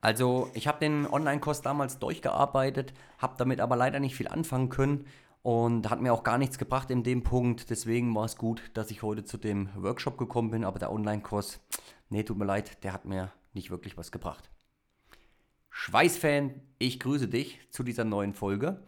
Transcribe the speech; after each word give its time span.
Also 0.00 0.50
ich 0.54 0.68
habe 0.68 0.78
den 0.78 1.06
Online-Kurs 1.06 1.62
damals 1.62 1.98
durchgearbeitet, 1.98 2.94
habe 3.18 3.34
damit 3.36 3.60
aber 3.60 3.76
leider 3.76 3.98
nicht 3.98 4.14
viel 4.14 4.28
anfangen 4.28 4.68
können 4.68 5.06
und 5.42 5.90
hat 5.90 6.00
mir 6.00 6.12
auch 6.12 6.22
gar 6.22 6.38
nichts 6.38 6.58
gebracht 6.58 6.90
in 6.90 7.02
dem 7.02 7.22
Punkt. 7.22 7.70
Deswegen 7.70 8.14
war 8.14 8.24
es 8.24 8.36
gut, 8.36 8.62
dass 8.74 8.90
ich 8.90 9.02
heute 9.02 9.24
zu 9.24 9.38
dem 9.38 9.70
Workshop 9.74 10.16
gekommen 10.16 10.50
bin, 10.50 10.64
aber 10.64 10.78
der 10.78 10.92
Online-Kurs, 10.92 11.60
nee, 12.10 12.22
tut 12.22 12.38
mir 12.38 12.44
leid, 12.44 12.82
der 12.84 12.92
hat 12.92 13.06
mir 13.06 13.32
nicht 13.54 13.70
wirklich 13.70 13.96
was 13.96 14.12
gebracht. 14.12 14.50
Schweißfan, 15.70 16.60
ich 16.78 17.00
grüße 17.00 17.28
dich 17.28 17.60
zu 17.70 17.82
dieser 17.82 18.04
neuen 18.04 18.34
Folge. 18.34 18.82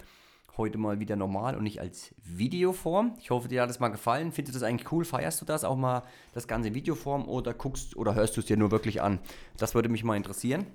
Heute 0.56 0.76
mal 0.78 1.00
wieder 1.00 1.16
normal 1.16 1.56
und 1.56 1.62
nicht 1.62 1.80
als 1.80 2.14
Videoform. 2.22 3.14
Ich 3.20 3.30
hoffe, 3.30 3.48
dir 3.48 3.62
hat 3.62 3.70
es 3.70 3.80
mal 3.80 3.88
gefallen. 3.88 4.32
Findest 4.32 4.56
du 4.56 4.60
das 4.60 4.68
eigentlich 4.68 4.92
cool? 4.92 5.04
Feierst 5.04 5.40
du 5.40 5.44
das 5.44 5.64
auch 5.64 5.76
mal, 5.76 6.02
das 6.34 6.48
Ganze 6.48 6.68
in 6.68 6.74
Videoform 6.74 7.28
oder 7.28 7.54
guckst 7.54 7.96
oder 7.96 8.14
hörst 8.14 8.36
du 8.36 8.40
es 8.40 8.46
dir 8.46 8.56
nur 8.56 8.70
wirklich 8.70 9.00
an? 9.00 9.20
Das 9.56 9.74
würde 9.74 9.88
mich 9.88 10.04
mal 10.04 10.16
interessieren. 10.16 10.66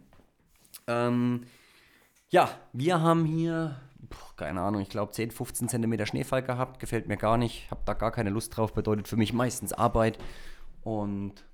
Ähm, 0.88 1.46
ja, 2.30 2.50
wir 2.74 3.02
haben 3.02 3.26
hier, 3.26 3.80
keine 4.36 4.62
Ahnung, 4.62 4.82
ich 4.82 4.90
glaube 4.90 5.12
10, 5.12 5.32
15 5.32 5.70
Zentimeter 5.70 6.06
Schneefall 6.06 6.44
gehabt. 6.44 6.80
Gefällt 6.80 7.08
mir 7.08 7.18
gar 7.18 7.38
nicht. 7.38 7.70
Habe 7.72 7.82
da 7.86 7.94
gar 7.94 8.12
keine 8.12 8.30
Lust 8.30 8.56
drauf. 8.56 8.74
Bedeutet 8.74 9.08
für 9.08 9.18
mich 9.18 9.34
meistens 9.34 9.74
Arbeit. 9.74 10.18
Und 10.82 11.46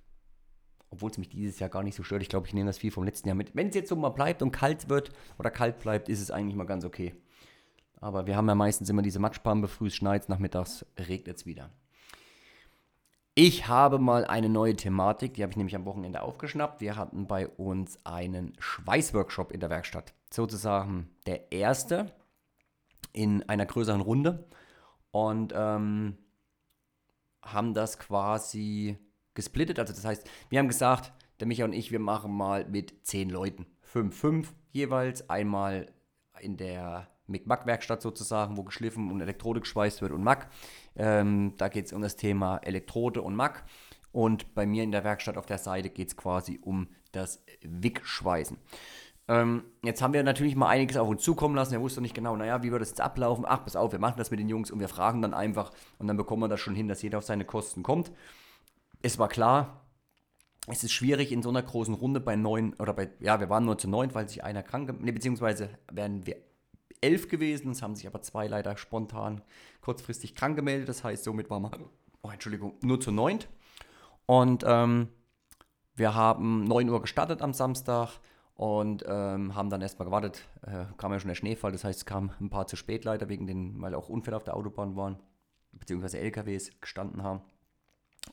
obwohl 0.89 1.09
es 1.09 1.17
mich 1.17 1.29
dieses 1.29 1.59
Jahr 1.59 1.69
gar 1.69 1.83
nicht 1.83 1.95
so 1.95 2.03
stört, 2.03 2.21
ich 2.21 2.29
glaube, 2.29 2.47
ich 2.47 2.53
nehme 2.53 2.67
das 2.67 2.77
viel 2.77 2.91
vom 2.91 3.05
letzten 3.05 3.27
Jahr 3.29 3.35
mit. 3.35 3.55
Wenn 3.55 3.69
es 3.69 3.75
jetzt 3.75 3.89
so 3.89 3.95
mal 3.95 4.09
bleibt 4.09 4.41
und 4.41 4.51
kalt 4.51 4.89
wird 4.89 5.11
oder 5.39 5.49
kalt 5.49 5.79
bleibt, 5.79 6.09
ist 6.09 6.21
es 6.21 6.31
eigentlich 6.31 6.55
mal 6.55 6.65
ganz 6.65 6.83
okay. 6.83 7.15
Aber 8.01 8.27
wir 8.27 8.35
haben 8.35 8.47
ja 8.47 8.55
meistens 8.55 8.89
immer 8.89 9.01
diese 9.01 9.19
Matschpampe, 9.19 9.67
früh 9.67 9.89
schneit 9.89 10.27
nachmittags 10.27 10.85
regnet 10.97 11.37
es 11.37 11.45
wieder. 11.45 11.69
Ich 13.33 13.67
habe 13.67 13.97
mal 13.97 14.25
eine 14.25 14.49
neue 14.49 14.75
Thematik, 14.75 15.35
die 15.35 15.43
habe 15.43 15.51
ich 15.51 15.57
nämlich 15.57 15.75
am 15.75 15.85
Wochenende 15.85 16.21
aufgeschnappt. 16.21 16.81
Wir 16.81 16.97
hatten 16.97 17.27
bei 17.27 17.47
uns 17.47 18.05
einen 18.05 18.53
Schweißworkshop 18.59 19.53
in 19.53 19.61
der 19.61 19.69
Werkstatt. 19.69 20.13
Sozusagen 20.29 21.09
der 21.25 21.51
erste 21.53 22.11
in 23.13 23.43
einer 23.43 23.65
größeren 23.65 24.01
Runde. 24.01 24.49
Und 25.11 25.53
ähm, 25.55 26.17
haben 27.41 27.73
das 27.73 27.99
quasi 27.99 28.97
gesplittet. 29.33 29.79
Also 29.79 29.93
das 29.93 30.03
heißt, 30.03 30.29
wir 30.49 30.59
haben 30.59 30.67
gesagt, 30.67 31.13
der 31.39 31.47
Micha 31.47 31.63
und 31.63 31.73
ich, 31.73 31.91
wir 31.91 31.99
machen 31.99 32.33
mal 32.33 32.65
mit 32.65 33.05
zehn 33.05 33.29
Leuten. 33.29 33.65
Fünf, 33.81 34.17
fünf 34.17 34.53
jeweils. 34.71 35.29
Einmal 35.29 35.91
in 36.39 36.57
der 36.57 37.07
Mick-Mack-Werkstatt 37.31 38.01
sozusagen, 38.01 38.57
wo 38.57 38.63
geschliffen 38.63 39.11
und 39.11 39.21
Elektrode 39.21 39.61
geschweißt 39.61 40.01
wird 40.01 40.11
und 40.11 40.23
Mack. 40.23 40.49
Ähm, 40.95 41.53
da 41.57 41.69
geht 41.69 41.87
es 41.87 41.93
um 41.93 42.01
das 42.01 42.15
Thema 42.15 42.57
Elektrode 42.57 43.21
und 43.21 43.35
Mack. 43.35 43.63
Und 44.11 44.53
bei 44.53 44.65
mir 44.65 44.83
in 44.83 44.91
der 44.91 45.03
Werkstatt 45.03 45.37
auf 45.37 45.45
der 45.45 45.57
Seite 45.57 45.89
geht 45.89 46.09
es 46.09 46.17
quasi 46.17 46.59
um 46.61 46.89
das 47.11 47.43
Wick-Schweißen. 47.61 48.57
Ähm, 49.27 49.63
jetzt 49.83 50.01
haben 50.01 50.13
wir 50.13 50.23
natürlich 50.23 50.55
mal 50.55 50.67
einiges 50.67 50.97
auf 50.97 51.07
uns 51.07 51.23
zukommen 51.23 51.55
lassen. 51.55 51.71
Wir 51.71 51.81
wussten 51.81 52.01
nicht 52.01 52.15
genau, 52.15 52.35
naja, 52.35 52.63
wie 52.63 52.71
wird 52.71 52.81
das 52.81 52.89
jetzt 52.89 53.01
ablaufen? 53.01 53.45
Ach, 53.47 53.63
pass 53.63 53.75
auf, 53.75 53.91
wir 53.91 53.99
machen 53.99 54.17
das 54.17 54.31
mit 54.31 54.39
den 54.39 54.49
Jungs 54.49 54.71
und 54.71 54.79
wir 54.79 54.89
fragen 54.89 55.21
dann 55.21 55.33
einfach 55.33 55.71
und 55.99 56.07
dann 56.07 56.17
bekommen 56.17 56.43
wir 56.43 56.49
das 56.49 56.59
schon 56.59 56.75
hin, 56.75 56.87
dass 56.87 57.01
jeder 57.01 57.19
auf 57.19 57.23
seine 57.23 57.45
Kosten 57.45 57.83
kommt. 57.83 58.11
Es 59.01 59.19
war 59.19 59.29
klar, 59.29 59.85
es 60.67 60.83
ist 60.83 60.91
schwierig 60.91 61.31
in 61.31 61.41
so 61.41 61.49
einer 61.49 61.63
großen 61.63 61.93
Runde 61.93 62.19
bei 62.19 62.35
neun 62.35 62.73
oder 62.73 62.93
bei, 62.93 63.09
ja, 63.19 63.39
wir 63.39 63.49
waren 63.49 63.65
nur 63.65 63.77
zu 63.77 63.89
neun, 63.89 64.13
weil 64.13 64.27
sich 64.27 64.43
einer 64.43 64.63
krank, 64.63 64.93
nee, 64.99 65.11
beziehungsweise 65.11 65.69
werden 65.91 66.25
wir 66.25 66.35
elf 67.01 67.27
gewesen. 67.29 67.71
Es 67.71 67.81
haben 67.81 67.95
sich 67.95 68.07
aber 68.07 68.21
zwei 68.21 68.47
leider 68.47 68.77
spontan 68.77 69.41
kurzfristig 69.81 70.35
krank 70.35 70.55
gemeldet. 70.55 70.89
Das 70.89 71.03
heißt, 71.03 71.23
somit 71.23 71.49
war 71.49 71.59
man, 71.59 71.85
oh, 72.21 72.29
Entschuldigung, 72.29 72.75
nur 72.81 72.99
zu 72.99 73.11
neunt. 73.11 73.47
Und 74.25 74.63
ähm, 74.67 75.09
wir 75.95 76.15
haben 76.15 76.63
9 76.63 76.89
Uhr 76.89 77.01
gestartet 77.01 77.41
am 77.41 77.53
Samstag 77.53 78.19
und 78.55 79.03
ähm, 79.07 79.55
haben 79.55 79.69
dann 79.69 79.81
erstmal 79.81 80.05
gewartet. 80.05 80.47
Äh, 80.61 80.85
kam 80.97 81.11
ja 81.11 81.19
schon 81.19 81.29
der 81.29 81.35
Schneefall, 81.35 81.71
das 81.71 81.83
heißt, 81.83 81.99
es 81.99 82.05
kam 82.05 82.31
ein 82.39 82.49
paar 82.49 82.67
zu 82.67 82.75
spät 82.75 83.05
leider, 83.05 83.27
wegen 83.27 83.47
den, 83.47 83.81
weil 83.81 83.95
auch 83.95 84.09
Unfälle 84.09 84.37
auf 84.37 84.43
der 84.43 84.55
Autobahn 84.55 84.95
waren, 84.95 85.19
beziehungsweise 85.71 86.19
LKWs 86.19 86.79
gestanden 86.79 87.23
haben. 87.23 87.41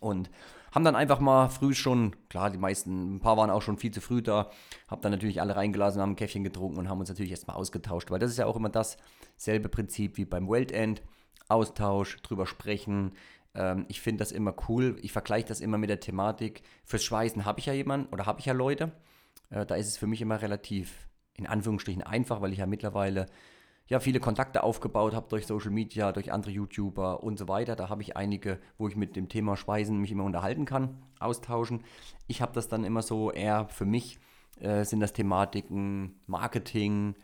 Und 0.00 0.30
haben 0.72 0.84
dann 0.84 0.96
einfach 0.96 1.20
mal 1.20 1.48
früh 1.48 1.74
schon, 1.74 2.14
klar, 2.28 2.50
die 2.50 2.58
meisten, 2.58 3.16
ein 3.16 3.20
paar 3.20 3.36
waren 3.36 3.50
auch 3.50 3.62
schon 3.62 3.78
viel 3.78 3.90
zu 3.90 4.00
früh 4.00 4.22
da, 4.22 4.50
haben 4.86 5.02
dann 5.02 5.12
natürlich 5.12 5.40
alle 5.40 5.56
reingelassen, 5.56 6.00
haben 6.00 6.12
ein 6.12 6.16
Käffchen 6.16 6.44
getrunken 6.44 6.78
und 6.78 6.88
haben 6.88 7.00
uns 7.00 7.08
natürlich 7.08 7.30
erstmal 7.30 7.56
ausgetauscht, 7.56 8.10
weil 8.10 8.18
das 8.18 8.30
ist 8.30 8.38
ja 8.38 8.46
auch 8.46 8.56
immer 8.56 8.68
dasselbe 8.68 9.68
Prinzip 9.68 10.16
wie 10.16 10.24
beim 10.24 10.48
Weltend. 10.48 11.02
Austausch, 11.48 12.20
drüber 12.22 12.46
sprechen. 12.46 13.12
Ähm, 13.54 13.86
ich 13.88 14.00
finde 14.00 14.18
das 14.18 14.32
immer 14.32 14.54
cool. 14.68 14.98
Ich 15.00 15.12
vergleiche 15.12 15.48
das 15.48 15.60
immer 15.60 15.78
mit 15.78 15.88
der 15.90 16.00
Thematik. 16.00 16.62
Fürs 16.84 17.04
Schweißen 17.04 17.44
habe 17.44 17.60
ich 17.60 17.66
ja 17.66 17.72
jemanden 17.72 18.12
oder 18.12 18.26
habe 18.26 18.40
ich 18.40 18.46
ja 18.46 18.52
Leute. 18.52 18.92
Äh, 19.50 19.64
da 19.64 19.74
ist 19.74 19.88
es 19.88 19.96
für 19.96 20.06
mich 20.06 20.20
immer 20.20 20.42
relativ, 20.42 21.08
in 21.34 21.46
Anführungsstrichen, 21.46 22.02
einfach, 22.02 22.42
weil 22.42 22.52
ich 22.52 22.58
ja 22.58 22.66
mittlerweile 22.66 23.26
ja, 23.88 24.00
viele 24.00 24.20
Kontakte 24.20 24.62
aufgebaut 24.62 25.14
habe 25.14 25.28
durch 25.28 25.46
Social 25.46 25.70
Media, 25.70 26.12
durch 26.12 26.30
andere 26.30 26.50
YouTuber 26.52 27.22
und 27.22 27.38
so 27.38 27.48
weiter. 27.48 27.74
Da 27.74 27.88
habe 27.88 28.02
ich 28.02 28.16
einige, 28.16 28.60
wo 28.76 28.86
ich 28.86 28.96
mit 28.96 29.16
dem 29.16 29.28
Thema 29.28 29.56
Schweißen 29.56 29.98
mich 29.98 30.12
immer 30.12 30.24
unterhalten 30.24 30.66
kann, 30.66 31.02
austauschen. 31.18 31.82
Ich 32.26 32.42
habe 32.42 32.52
das 32.52 32.68
dann 32.68 32.84
immer 32.84 33.02
so 33.02 33.32
eher 33.32 33.66
für 33.68 33.86
mich 33.86 34.18
äh, 34.60 34.84
sind 34.84 35.00
das 35.00 35.12
Thematiken 35.12 36.20
Marketing, 36.26 37.14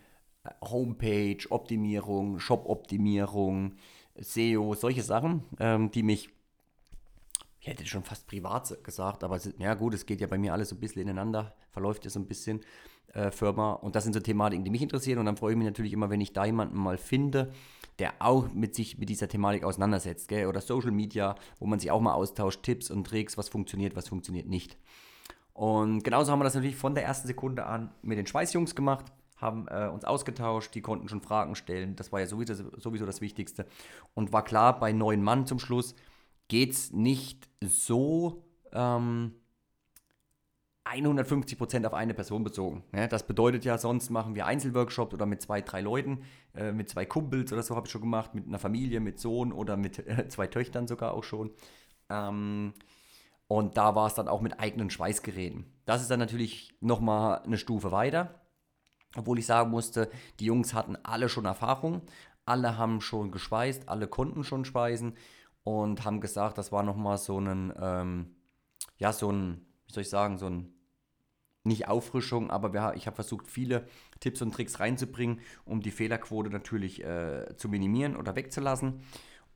äh, 0.45 0.51
Homepage, 0.63 1.39
Optimierung, 1.51 2.39
Shop-Optimierung, 2.39 3.77
SEO, 4.17 4.75
solche 4.75 5.03
Sachen, 5.03 5.45
ähm, 5.59 5.91
die 5.91 6.03
mich, 6.03 6.31
ich 7.61 7.67
hätte 7.67 7.85
schon 7.87 8.05
fast 8.05 8.27
privat 8.27 8.83
gesagt, 8.85 9.25
aber 9.25 9.39
ja 9.59 9.75
gut, 9.75 9.95
es 9.95 10.07
geht 10.07 10.21
ja 10.21 10.27
bei 10.27 10.39
mir 10.39 10.53
alles 10.53 10.69
so 10.71 10.77
ein 10.77 10.81
bisschen 10.81 11.03
ineinander, 11.03 11.55
verläuft 11.71 12.05
ja 12.05 12.11
so 12.11 12.21
ein 12.21 12.27
bisschen 12.27 12.61
äh, 13.15 13.31
Firma. 13.31 13.73
Und 13.73 13.97
das 13.97 14.05
sind 14.05 14.13
so 14.13 14.21
Thematiken, 14.21 14.65
die 14.65 14.71
mich 14.71 14.83
interessieren. 14.83 15.19
Und 15.19 15.27
dann 15.27 15.37
freue 15.37 15.53
ich 15.53 15.59
mich 15.59 15.67
natürlich 15.67 15.93
immer, 15.93 16.11
wenn 16.11 16.21
ich 16.21 16.33
da 16.33 16.45
jemanden 16.45 16.77
mal 16.77 16.99
finde, 16.99 17.53
der 17.99 18.15
auch 18.19 18.53
mit 18.53 18.75
sich 18.75 18.99
mit 18.99 19.09
dieser 19.09 19.29
Thematik 19.29 19.65
auseinandersetzt. 19.65 20.29
Gell? 20.29 20.47
Oder 20.47 20.61
Social 20.61 20.91
Media, 20.91 21.37
wo 21.59 21.67
man 21.67 21.79
sich 21.79 21.91
auch 21.91 22.01
mal 22.01 22.15
austauscht, 22.15 22.63
Tipps 22.63 22.91
und 22.91 23.07
Tricks, 23.07 23.39
was 23.39 23.49
funktioniert, 23.49 23.97
was 23.97 24.09
funktioniert 24.09 24.49
nicht. 24.49 24.77
Und 25.53 26.03
genauso 26.03 26.33
haben 26.33 26.41
wir 26.41 26.45
das 26.45 26.55
natürlich 26.55 26.77
von 26.77 26.95
der 26.95 27.05
ersten 27.05 27.29
Sekunde 27.29 27.65
an 27.67 27.93
mit 28.03 28.19
den 28.19 28.27
Schweißjungs 28.27 28.75
gemacht, 28.75 29.07
haben 29.37 29.69
äh, 29.69 29.89
uns 29.89 30.05
ausgetauscht, 30.05 30.75
die 30.75 30.81
konnten 30.81 31.09
schon 31.09 31.21
Fragen 31.21 31.55
stellen. 31.55 31.95
Das 31.95 32.11
war 32.11 32.19
ja 32.21 32.27
sowieso, 32.27 32.55
sowieso 32.77 33.07
das 33.07 33.21
Wichtigste. 33.21 33.67
Und 34.15 34.33
war 34.33 34.43
klar, 34.43 34.81
bei 34.81 34.93
neun 34.93 35.23
Mann 35.23 35.47
zum 35.47 35.61
Schluss 35.61 35.95
geht 36.49 36.73
es 36.73 36.93
nicht 36.93 37.49
so. 37.61 38.45
Ähm, 38.73 39.35
150% 40.84 41.87
auf 41.87 41.95
eine 41.95 42.12
Person 42.12 42.45
bezogen. 42.45 42.84
Ja, 42.95 43.06
das 43.06 43.27
bedeutet 43.27 43.65
ja, 43.65 43.78
sonst 43.78 44.11
machen 44.11 44.34
wir 44.34 44.47
Einzelworkshops 44.47 45.15
oder 45.15 45.25
mit 45.25 45.41
zwei, 45.41 45.62
drei 45.62 45.81
Leuten, 45.81 46.25
äh, 46.55 46.72
mit 46.72 46.91
zwei 46.91 47.06
Kumpels 47.06 47.53
oder 47.53 47.62
so 47.62 47.75
habe 47.75 47.87
ich 47.87 47.93
schon 47.93 48.03
gemacht, 48.03 48.34
mit 48.34 48.47
einer 48.47 48.59
Familie, 48.59 49.00
mit 49.00 49.19
Sohn 49.19 49.53
oder 49.53 49.77
mit 49.77 50.06
äh, 50.06 50.28
zwei 50.28 50.47
Töchtern 50.47 50.87
sogar 50.87 51.15
auch 51.15 51.25
schon. 51.25 51.53
Ähm, 52.11 52.75
und 53.47 53.77
da 53.77 53.95
war 53.95 54.06
es 54.06 54.15
dann 54.15 54.28
auch 54.28 54.41
mit 54.41 54.61
eigenen 54.61 54.91
Schweißgeräten. 54.91 55.65
Das 55.87 56.03
ist 56.03 56.11
dann 56.11 56.19
natürlich 56.19 56.77
nochmal 56.81 57.41
eine 57.41 57.59
Stufe 57.59 57.93
weiter. 57.93 58.41
Obwohl 59.16 59.39
ich 59.39 59.47
sagen 59.47 59.71
musste, 59.71 60.11
die 60.41 60.47
Jungs 60.47 60.75
hatten 60.75 60.97
alle 61.03 61.28
schon 61.28 61.45
Erfahrung, 61.45 62.03
alle 62.47 62.77
haben 62.77 63.01
schon 63.01 63.31
geschweißt, 63.31 63.89
alle 63.89 64.09
konnten 64.09 64.45
schon 64.45 64.65
schweißen 64.65 65.16
und 65.62 66.05
haben 66.05 66.21
gesagt, 66.21 66.59
das 66.59 66.72
war 66.72 66.83
nochmal 66.83 67.16
so 67.19 67.39
ein, 67.39 67.72
ähm, 67.81 68.37
ja, 68.99 69.12
so 69.12 69.31
ein, 69.31 69.66
wie 69.87 69.93
soll 69.93 70.03
ich 70.03 70.11
sagen, 70.11 70.37
so 70.37 70.47
ein 70.47 70.74
nicht 71.65 71.89
Auffrischung, 71.89 72.51
aber 72.51 72.73
wir, 72.73 72.93
ich 72.97 73.07
habe 73.07 73.17
versucht, 73.17 73.49
viele 73.49 73.87
Tipps 74.21 74.43
und 74.43 74.53
Tricks 74.53 74.81
reinzubringen, 74.81 75.41
um 75.65 75.81
die 75.81 75.91
Fehlerquote 75.91 76.51
natürlich 76.51 77.03
äh, 77.03 77.57
zu 77.57 77.69
minimieren 77.69 78.17
oder 78.17 78.37
wegzulassen. 78.37 79.01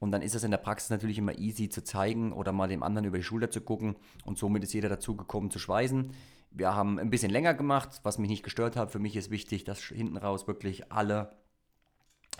Und 0.01 0.13
dann 0.13 0.23
ist 0.23 0.35
es 0.35 0.45
in 0.45 0.51
der 0.51 0.59
Praxis 0.59 0.91
natürlich 0.91 1.19
immer 1.19 1.39
easy 1.39 1.69
zu 1.69 1.83
zeigen 1.83 2.33
oder 2.33 2.53
mal 2.53 2.69
dem 2.69 2.83
anderen 2.83 3.07
über 3.07 3.19
die 3.19 3.25
Schulter 3.25 3.51
zu 3.51 3.61
gucken. 3.61 3.97
Und 4.25 4.39
somit 4.39 4.63
ist 4.63 4.73
jeder 4.73 4.89
dazu 4.89 5.17
gekommen 5.17 5.51
zu 5.51 5.59
schweißen. 5.59 6.13
Wir 6.51 6.75
haben 6.75 6.99
ein 6.99 7.11
bisschen 7.11 7.31
länger 7.31 7.55
gemacht, 7.55 8.01
was 8.05 8.19
mich 8.19 8.31
nicht 8.31 8.43
gestört 8.43 8.77
hat. 8.77 8.91
Für 8.91 9.01
mich 9.01 9.17
ist 9.17 9.31
wichtig, 9.31 9.65
dass 9.65 9.83
hinten 9.83 10.17
raus 10.17 10.47
wirklich 10.47 10.91
alle 10.93 11.33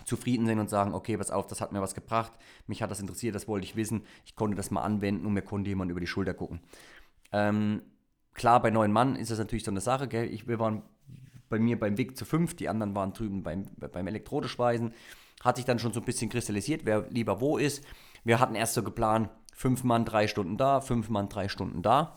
zufrieden 0.05 0.45
sind 0.45 0.59
und 0.59 0.69
sagen, 0.69 0.93
okay, 0.93 1.17
pass 1.17 1.29
auf, 1.29 1.47
das 1.47 1.61
hat 1.61 1.73
mir 1.73 1.81
was 1.81 1.93
gebracht, 1.93 2.31
mich 2.67 2.81
hat 2.81 2.89
das 2.89 3.01
interessiert, 3.01 3.35
das 3.35 3.49
wollte 3.49 3.65
ich 3.65 3.75
wissen, 3.75 4.03
ich 4.25 4.35
konnte 4.35 4.55
das 4.55 4.71
mal 4.71 4.81
anwenden 4.81 5.25
und 5.25 5.33
mir 5.33 5.41
konnte 5.41 5.69
jemand 5.69 5.91
über 5.91 5.99
die 5.99 6.07
Schulter 6.07 6.33
gucken. 6.33 6.61
Ähm, 7.33 7.81
Klar, 8.33 8.61
bei 8.61 8.69
neun 8.69 8.91
Mann 8.91 9.15
ist 9.15 9.31
das 9.31 9.39
natürlich 9.39 9.63
so 9.63 9.71
eine 9.71 9.81
Sache. 9.81 10.07
Gell? 10.07 10.31
Ich, 10.31 10.47
wir 10.47 10.59
waren 10.59 10.83
bei 11.49 11.59
mir 11.59 11.79
beim 11.79 11.97
Weg 11.97 12.15
zu 12.17 12.25
fünf, 12.25 12.55
die 12.55 12.69
anderen 12.69 12.95
waren 12.95 13.13
drüben 13.13 13.43
beim, 13.43 13.65
beim 13.77 14.07
Elektrodeschweißen. 14.07 14.93
Hat 15.43 15.55
sich 15.55 15.65
dann 15.65 15.79
schon 15.79 15.93
so 15.93 15.99
ein 15.99 16.05
bisschen 16.05 16.29
kristallisiert, 16.29 16.85
wer 16.85 17.07
lieber 17.09 17.41
wo 17.41 17.57
ist. 17.57 17.83
Wir 18.23 18.39
hatten 18.39 18.55
erst 18.55 18.73
so 18.73 18.83
geplant, 18.83 19.29
fünf 19.53 19.83
Mann 19.83 20.05
drei 20.05 20.27
Stunden 20.27 20.57
da, 20.57 20.81
fünf 20.81 21.09
Mann 21.09 21.29
drei 21.29 21.47
Stunden 21.47 21.81
da. 21.81 22.15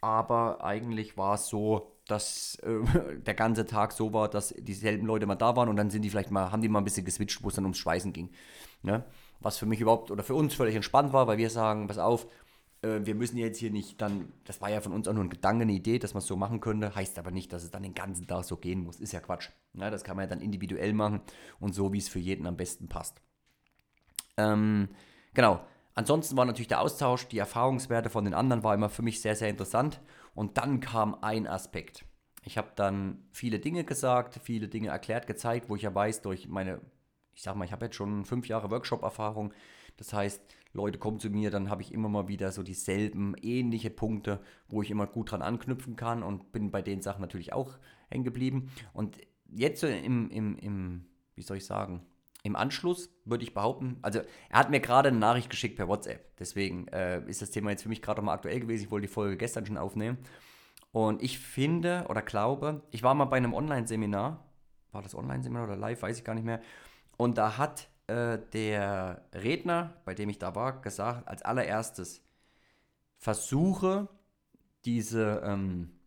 Aber 0.00 0.64
eigentlich 0.64 1.16
war 1.16 1.34
es 1.34 1.46
so, 1.46 1.94
dass 2.06 2.56
äh, 2.62 3.16
der 3.26 3.34
ganze 3.34 3.66
Tag 3.66 3.92
so 3.92 4.12
war, 4.12 4.28
dass 4.28 4.54
dieselben 4.58 5.06
Leute 5.06 5.26
mal 5.26 5.34
da 5.34 5.56
waren 5.56 5.68
und 5.68 5.76
dann 5.76 5.90
sind 5.90 6.02
die 6.02 6.10
vielleicht 6.10 6.30
mal, 6.30 6.52
haben 6.52 6.62
die 6.62 6.68
mal 6.68 6.80
ein 6.80 6.84
bisschen 6.84 7.04
geswitcht, 7.04 7.42
wo 7.42 7.48
es 7.48 7.54
dann 7.54 7.64
ums 7.64 7.78
Schweißen 7.78 8.12
ging. 8.12 8.30
Ne? 8.82 9.04
Was 9.40 9.58
für 9.58 9.66
mich 9.66 9.80
überhaupt 9.80 10.10
oder 10.10 10.22
für 10.22 10.34
uns 10.34 10.54
völlig 10.54 10.74
entspannt 10.74 11.12
war, 11.12 11.26
weil 11.26 11.38
wir 11.38 11.50
sagen, 11.50 11.86
pass 11.86 11.98
auf, 11.98 12.26
äh, 12.84 13.06
wir 13.06 13.14
müssen 13.14 13.38
jetzt 13.38 13.58
hier 13.58 13.70
nicht 13.70 14.00
dann, 14.00 14.32
das 14.44 14.60
war 14.60 14.70
ja 14.70 14.80
von 14.80 14.92
uns 14.92 15.08
auch 15.08 15.14
nur 15.14 15.24
ein 15.24 15.30
Gedanke, 15.30 15.62
eine 15.62 15.72
Idee, 15.72 15.98
dass 15.98 16.14
man 16.14 16.18
es 16.18 16.26
so 16.26 16.36
machen 16.36 16.60
könnte, 16.60 16.94
heißt 16.94 17.18
aber 17.18 17.30
nicht, 17.30 17.52
dass 17.52 17.64
es 17.64 17.70
dann 17.70 17.82
den 17.82 17.94
ganzen 17.94 18.26
Tag 18.26 18.44
so 18.44 18.56
gehen 18.56 18.84
muss. 18.84 19.00
Ist 19.00 19.12
ja 19.12 19.20
Quatsch. 19.20 19.48
Ja, 19.72 19.90
das 19.90 20.04
kann 20.04 20.16
man 20.16 20.24
ja 20.24 20.28
dann 20.28 20.40
individuell 20.40 20.92
machen 20.92 21.20
und 21.58 21.74
so, 21.74 21.92
wie 21.92 21.98
es 21.98 22.08
für 22.08 22.18
jeden 22.18 22.46
am 22.46 22.56
besten 22.56 22.88
passt. 22.88 23.20
Ähm, 24.36 24.88
genau. 25.32 25.64
Ansonsten 25.96 26.36
war 26.36 26.44
natürlich 26.44 26.68
der 26.68 26.80
Austausch, 26.80 27.28
die 27.28 27.38
Erfahrungswerte 27.38 28.10
von 28.10 28.24
den 28.24 28.34
anderen 28.34 28.64
war 28.64 28.74
immer 28.74 28.88
für 28.88 29.02
mich 29.02 29.20
sehr, 29.20 29.36
sehr 29.36 29.48
interessant. 29.48 30.00
Und 30.34 30.58
dann 30.58 30.80
kam 30.80 31.16
ein 31.22 31.46
Aspekt. 31.46 32.04
Ich 32.42 32.58
habe 32.58 32.72
dann 32.74 33.24
viele 33.30 33.60
Dinge 33.60 33.84
gesagt, 33.84 34.40
viele 34.42 34.68
Dinge 34.68 34.88
erklärt, 34.88 35.28
gezeigt, 35.28 35.68
wo 35.68 35.76
ich 35.76 35.82
ja 35.82 35.94
weiß, 35.94 36.22
durch 36.22 36.48
meine, 36.48 36.80
ich 37.32 37.42
sag 37.42 37.54
mal, 37.54 37.64
ich 37.64 37.72
habe 37.72 37.86
jetzt 37.86 37.94
schon 37.94 38.24
fünf 38.24 38.48
Jahre 38.48 38.72
Workshop-Erfahrung. 38.72 39.54
Das 39.96 40.12
heißt, 40.12 40.42
Leute 40.74 40.98
kommen 40.98 41.20
zu 41.20 41.30
mir, 41.30 41.50
dann 41.50 41.70
habe 41.70 41.82
ich 41.82 41.92
immer 41.92 42.08
mal 42.08 42.28
wieder 42.28 42.50
so 42.52 42.62
dieselben 42.62 43.34
ähnliche 43.40 43.90
Punkte, 43.90 44.40
wo 44.68 44.82
ich 44.82 44.90
immer 44.90 45.06
gut 45.06 45.30
dran 45.30 45.40
anknüpfen 45.40 45.96
kann 45.96 46.22
und 46.22 46.52
bin 46.52 46.70
bei 46.70 46.82
den 46.82 47.00
Sachen 47.00 47.20
natürlich 47.20 47.52
auch 47.52 47.78
hängen 48.10 48.24
geblieben. 48.24 48.70
Und 48.92 49.18
jetzt 49.48 49.80
so 49.80 49.86
im, 49.86 50.30
im, 50.30 50.56
im 50.58 51.06
wie 51.36 51.42
soll 51.42 51.58
ich 51.58 51.64
sagen, 51.64 52.04
im 52.42 52.56
Anschluss 52.56 53.08
würde 53.24 53.44
ich 53.44 53.54
behaupten, 53.54 53.98
also 54.02 54.20
er 54.50 54.58
hat 54.58 54.68
mir 54.68 54.80
gerade 54.80 55.08
eine 55.08 55.18
Nachricht 55.18 55.48
geschickt 55.48 55.76
per 55.76 55.88
WhatsApp. 55.88 56.36
Deswegen 56.38 56.88
äh, 56.88 57.24
ist 57.26 57.40
das 57.40 57.50
Thema 57.50 57.70
jetzt 57.70 57.84
für 57.84 57.88
mich 57.88 58.02
gerade 58.02 58.20
mal 58.20 58.34
aktuell 58.34 58.60
gewesen. 58.60 58.84
Ich 58.84 58.90
wollte 58.90 59.06
die 59.06 59.12
Folge 59.12 59.36
gestern 59.36 59.64
schon 59.64 59.78
aufnehmen. 59.78 60.18
Und 60.92 61.22
ich 61.22 61.38
finde 61.38 62.04
oder 62.08 62.20
glaube, 62.20 62.82
ich 62.90 63.02
war 63.02 63.14
mal 63.14 63.24
bei 63.26 63.36
einem 63.36 63.54
Online-Seminar. 63.54 64.44
War 64.92 65.02
das 65.02 65.14
Online-Seminar 65.14 65.64
oder 65.64 65.76
live? 65.76 66.02
Weiß 66.02 66.18
ich 66.18 66.24
gar 66.24 66.34
nicht 66.34 66.44
mehr. 66.44 66.60
Und 67.16 67.38
da 67.38 67.56
hat 67.56 67.88
äh, 68.06 68.38
der 68.52 69.24
Redner, 69.32 69.94
bei 70.04 70.14
dem 70.14 70.28
ich 70.28 70.38
da 70.38 70.54
war, 70.54 70.80
gesagt, 70.80 71.26
als 71.28 71.42
allererstes, 71.42 72.22
versuche 73.18 74.08
diese, 74.84 75.42
ähm, 75.44 75.98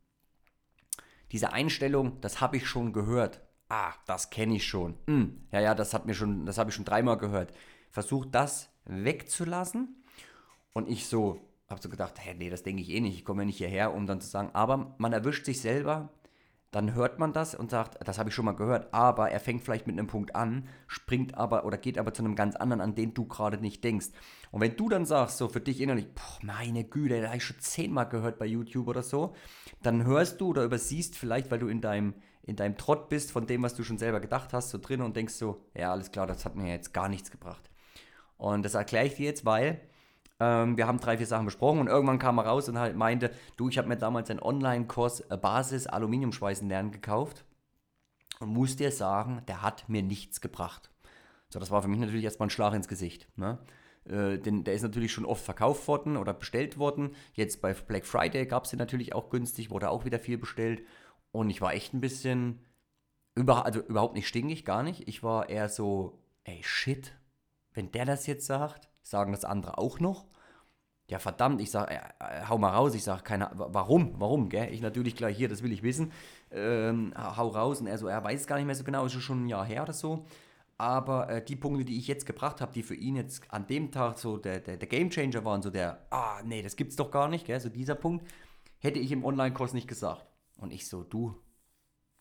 diese 1.32 1.54
Einstellung, 1.54 2.22
das 2.22 2.42
habe 2.42 2.58
ich 2.58 2.68
schon 2.68 2.94
gehört, 2.94 3.42
ah, 3.70 3.94
das 4.06 4.30
kenne 4.30 4.56
ich 4.56 4.68
schon. 4.68 4.98
Hm, 5.08 5.48
ja, 5.52 5.60
ja, 5.60 5.76
das 5.76 5.94
hat 5.94 6.06
mir 6.06 6.14
schon, 6.14 6.46
das 6.46 6.58
habe 6.58 6.70
ich 6.70 6.76
schon 6.76 6.86
dreimal 6.86 7.18
gehört. 7.18 7.54
Versucht 7.90 8.34
das 8.34 8.70
wegzulassen. 8.86 10.04
Und 10.74 10.88
ich 10.88 11.08
so, 11.08 11.42
habe 11.70 11.82
so 11.82 11.90
gedacht, 11.90 12.14
hey, 12.20 12.36
nee, 12.36 12.50
das 12.50 12.64
denke 12.64 12.82
ich 12.82 12.90
eh 12.90 13.02
nicht. 13.02 13.16
Ich 13.16 13.26
komme 13.26 13.42
ja 13.42 13.46
nicht 13.48 13.58
hierher, 13.58 13.94
um 13.94 14.06
dann 14.06 14.22
zu 14.22 14.28
sagen, 14.28 14.52
aber 14.54 14.96
man 14.98 15.14
erwischt 15.14 15.46
sich 15.46 15.60
selber, 15.60 16.10
dann 16.72 16.94
hört 16.94 17.18
man 17.18 17.32
das 17.32 17.56
und 17.56 17.72
sagt, 17.72 17.98
das 18.06 18.20
habe 18.20 18.30
ich 18.30 18.36
schon 18.36 18.46
mal 18.46 18.56
gehört, 18.56 18.94
aber 18.94 19.32
er 19.32 19.40
fängt 19.40 19.64
vielleicht 19.64 19.88
mit 19.88 19.98
einem 19.98 20.08
Punkt 20.08 20.36
an, 20.36 20.68
springt 20.88 21.36
aber 21.36 21.66
oder 21.66 21.78
geht 21.78 21.98
aber 21.98 22.14
zu 22.14 22.24
einem 22.24 22.36
ganz 22.36 22.56
anderen, 22.56 22.82
an 22.82 22.96
den 22.96 23.14
du 23.14 23.26
gerade 23.26 23.58
nicht 23.58 23.84
denkst. 23.84 24.08
Und 24.52 24.62
wenn 24.62 24.76
du 24.76 24.90
dann 24.90 25.06
sagst, 25.06 25.38
so 25.38 25.48
für 25.48 25.62
dich 25.62 25.80
innerlich, 25.80 26.14
boah, 26.14 26.40
meine 26.46 26.84
Güte, 26.84 27.22
da 27.22 27.28
habe 27.28 27.38
ich 27.38 27.46
schon 27.46 27.60
zehnmal 27.60 28.10
gehört 28.10 28.38
bei 28.38 28.46
YouTube 28.46 28.88
oder 28.88 29.04
so, 29.04 29.34
dann 29.82 30.06
hörst 30.06 30.42
du 30.42 30.50
oder 30.50 30.64
übersiehst 30.64 31.16
vielleicht, 31.16 31.52
weil 31.52 31.60
du 31.60 31.68
in 31.68 31.82
deinem 31.82 32.16
in 32.44 32.56
deinem 32.56 32.78
Trott 32.78 33.10
bist 33.10 33.32
von 33.32 33.46
dem, 33.46 33.62
was 33.62 33.76
du 33.76 33.84
schon 33.84 33.98
selber 33.98 34.22
gedacht 34.22 34.54
hast, 34.54 34.70
so 34.70 34.78
drin 34.78 35.02
und 35.02 35.18
denkst 35.18 35.34
so, 35.34 35.66
ja, 35.76 35.92
alles 35.92 36.12
klar, 36.12 36.28
das 36.28 36.46
hat 36.46 36.56
mir 36.56 36.72
jetzt 36.72 36.94
gar 36.94 37.10
nichts 37.10 37.30
gebracht. 37.30 37.70
Und 38.38 38.64
das 38.64 38.74
erkläre 38.74 39.06
ich 39.06 39.16
dir 39.16 39.26
jetzt, 39.26 39.44
weil 39.44 39.82
ähm, 40.40 40.78
wir 40.78 40.88
haben 40.88 41.00
drei, 41.00 41.18
vier 41.18 41.26
Sachen 41.26 41.46
besprochen 41.46 41.80
und 41.80 41.88
irgendwann 41.88 42.20
kam 42.20 42.38
er 42.38 42.46
raus 42.46 42.70
und 42.70 42.78
halt 42.78 42.96
meinte, 42.96 43.32
du, 43.56 43.70
ich 43.70 43.78
habe 43.78 43.88
mir 43.88 43.98
damals 43.98 44.30
einen 44.30 44.42
Online-Kurs 44.42 45.22
äh, 45.22 45.38
Basis 45.38 45.88
Aluminiumschweißen 45.88 46.68
lernen 46.68 46.92
gekauft 46.92 47.46
und 48.40 48.50
muss 48.50 48.76
dir 48.76 48.92
sagen, 48.92 49.42
der 49.48 49.62
hat 49.62 49.90
mir 49.90 50.04
nichts 50.04 50.42
gebracht. 50.42 50.92
So, 51.50 51.60
das 51.60 51.72
war 51.72 51.82
für 51.82 51.88
mich 51.88 52.00
natürlich 52.00 52.26
erstmal 52.26 52.48
ein 52.48 52.52
Schlag 52.52 52.74
ins 52.74 52.88
Gesicht. 52.88 53.28
Ne? 53.36 53.58
Äh, 54.06 54.38
denn 54.38 54.64
der 54.64 54.74
ist 54.74 54.84
natürlich 54.84 55.12
schon 55.12 55.26
oft 55.26 55.44
verkauft 55.44 55.88
worden 55.88 56.18
oder 56.18 56.34
bestellt 56.34 56.78
worden. 56.78 57.16
Jetzt 57.34 57.62
bei 57.62 57.74
Black 57.74 58.06
Friday 58.06 58.46
gab 58.46 58.66
es 58.66 58.70
den 58.70 58.80
natürlich 58.80 59.16
auch 59.16 59.30
günstig, 59.30 59.72
wurde 59.72 59.90
auch 59.90 60.06
wieder 60.06 60.20
viel 60.20 60.38
bestellt. 60.38 60.84
Und 61.32 61.50
ich 61.50 61.62
war 61.62 61.74
echt 61.74 61.94
ein 61.94 62.02
bisschen, 62.02 62.60
über, 63.36 63.66
also 63.66 63.80
überhaupt 63.82 64.16
nicht 64.16 64.28
stinkig, 64.28 64.66
gar 64.66 64.84
nicht. 64.84 65.08
Ich 65.08 65.24
war 65.24 65.50
eher 65.50 65.70
so, 65.70 66.20
ey, 66.44 66.62
shit, 66.64 67.14
wenn 67.74 67.92
der 67.92 68.06
das 68.06 68.28
jetzt 68.28 68.46
sagt, 68.46 68.90
sagen 69.10 69.32
das 69.32 69.46
andere 69.46 69.78
auch 69.78 70.00
noch. 70.00 70.26
Ja, 71.10 71.20
verdammt, 71.20 71.62
ich 71.62 71.72
sag, 71.72 71.90
äh, 71.90 71.96
äh, 72.20 72.48
hau 72.50 72.58
mal 72.58 72.72
raus. 72.72 72.94
Ich 72.94 73.04
sag, 73.04 73.24
keine, 73.24 73.50
warum, 73.54 74.16
warum, 74.20 74.50
gell? 74.50 74.74
Ich 74.74 74.82
natürlich 74.82 75.16
gleich 75.16 75.38
hier, 75.38 75.48
das 75.48 75.64
will 75.64 75.72
ich 75.72 75.82
wissen. 75.82 76.12
Ähm, 76.52 77.14
hau 77.18 77.48
raus. 77.48 77.80
Und 77.80 77.88
er 77.88 77.98
so, 77.98 78.08
er 78.08 78.24
weiß 78.24 78.42
es 78.42 78.48
gar 78.48 78.58
nicht 78.58 78.66
mehr 78.66 78.76
so 78.76 78.84
genau, 78.84 79.06
ist 79.06 79.14
schon 79.22 79.46
ein 79.46 79.48
Jahr 79.48 79.66
her 79.66 79.84
oder 79.84 79.94
so. 79.94 80.26
Aber 80.78 81.30
äh, 81.30 81.44
die 81.44 81.56
Punkte, 81.56 81.86
die 81.86 81.98
ich 81.98 82.08
jetzt 82.08 82.26
gebracht 82.26 82.62
habe, 82.62 82.74
die 82.74 82.84
für 82.84 82.94
ihn 82.96 83.16
jetzt 83.16 83.52
an 83.52 83.66
dem 83.68 83.92
Tag 83.92 84.20
so 84.20 84.38
der, 84.38 84.60
der, 84.60 84.78
der 84.78 84.88
Game 84.88 85.10
Changer 85.10 85.46
waren, 85.46 85.62
so 85.62 85.70
der, 85.70 86.06
ah, 86.12 86.42
nee, 86.44 86.62
das 86.62 86.76
gibt's 86.76 86.98
doch 86.98 87.10
gar 87.10 87.30
nicht, 87.30 87.46
gell? 87.46 87.60
So 87.60 87.70
dieser 87.70 87.96
Punkt, 87.96 88.28
hätte 88.80 89.00
ich 89.00 89.12
im 89.12 89.24
Online-Kurs 89.24 89.74
nicht 89.74 89.88
gesagt. 89.88 90.26
Und 90.58 90.74
ich 90.74 90.88
so, 90.88 91.04
du, 91.04 91.36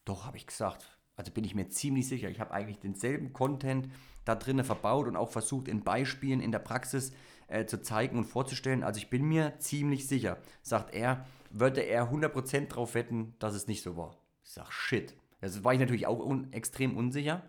doch, 0.04 0.24
habe 0.26 0.36
ich 0.36 0.46
gesagt. 0.46 0.95
Also 1.16 1.32
bin 1.32 1.44
ich 1.44 1.54
mir 1.54 1.68
ziemlich 1.70 2.06
sicher. 2.08 2.28
Ich 2.28 2.40
habe 2.40 2.52
eigentlich 2.52 2.78
denselben 2.78 3.32
Content 3.32 3.88
da 4.24 4.34
drinnen 4.34 4.64
verbaut 4.64 5.06
und 5.06 5.16
auch 5.16 5.30
versucht, 5.30 5.66
in 5.66 5.82
Beispielen 5.82 6.40
in 6.40 6.52
der 6.52 6.58
Praxis 6.58 7.12
äh, 7.48 7.64
zu 7.64 7.80
zeigen 7.80 8.18
und 8.18 8.24
vorzustellen. 8.24 8.84
Also 8.84 8.98
ich 8.98 9.08
bin 9.08 9.24
mir 9.24 9.58
ziemlich 9.58 10.06
sicher, 10.06 10.38
sagt 10.62 10.94
er, 10.94 11.26
würde 11.50 11.80
er 11.80 12.12
100% 12.12 12.68
drauf 12.68 12.94
wetten, 12.94 13.34
dass 13.38 13.54
es 13.54 13.66
nicht 13.66 13.82
so 13.82 13.96
war. 13.96 14.16
Ich 14.44 14.50
sage, 14.50 14.70
shit. 14.70 15.14
Also 15.40 15.64
war 15.64 15.72
ich 15.72 15.80
natürlich 15.80 16.06
auch 16.06 16.18
un 16.18 16.52
extrem 16.52 16.96
unsicher. 16.96 17.42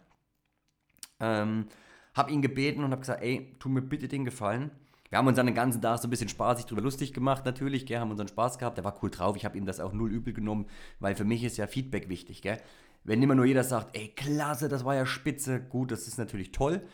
Ähm, 1.20 1.68
habe 2.14 2.32
ihn 2.32 2.42
gebeten 2.42 2.84
und 2.84 2.92
habe 2.92 3.02
gesagt, 3.02 3.24
ey, 3.24 3.56
tu 3.60 3.70
mir 3.70 3.82
bitte 3.82 4.08
den 4.08 4.24
Gefallen 4.24 4.72
wir 5.10 5.18
haben 5.18 5.28
uns 5.28 5.38
dann 5.38 5.46
den 5.46 5.56
ganzen 5.56 5.82
Tag 5.82 6.00
so 6.00 6.08
ein 6.08 6.10
bisschen 6.10 6.28
spaßig 6.28 6.66
drüber 6.66 6.82
lustig 6.82 7.14
gemacht, 7.14 7.46
natürlich, 7.46 7.86
gell, 7.86 8.00
haben 8.00 8.12
unseren 8.12 8.28
Spaß 8.28 8.58
gehabt, 8.58 8.78
der 8.78 8.84
war 8.84 9.02
cool 9.02 9.10
drauf, 9.10 9.38
ich 9.38 9.46
habe 9.46 9.58
ihm 9.58 9.66
das 9.66 9.80
auch 9.80 9.94
null 9.94 10.12
übel 10.12 10.34
genommen, 10.34 10.66
weil 11.00 11.16
für 11.16 11.24
mich 11.24 11.44
ist 11.44 11.58
ja 11.58 11.68
Feedback 11.68 12.10
wichtig, 12.10 12.42
gell. 12.42 12.60
Wenn 13.08 13.24
immer 13.24 13.36
nur 13.36 13.46
jeder 13.46 13.64
sagt, 13.64 13.96
ey, 13.98 14.10
klasse, 14.10 14.68
das 14.68 14.84
war 14.84 14.94
ja 14.94 15.06
spitze, 15.06 15.62
gut, 15.62 15.92
das 15.92 16.10
ist 16.10 16.18
natürlich 16.18 16.52
toll, 16.52 16.86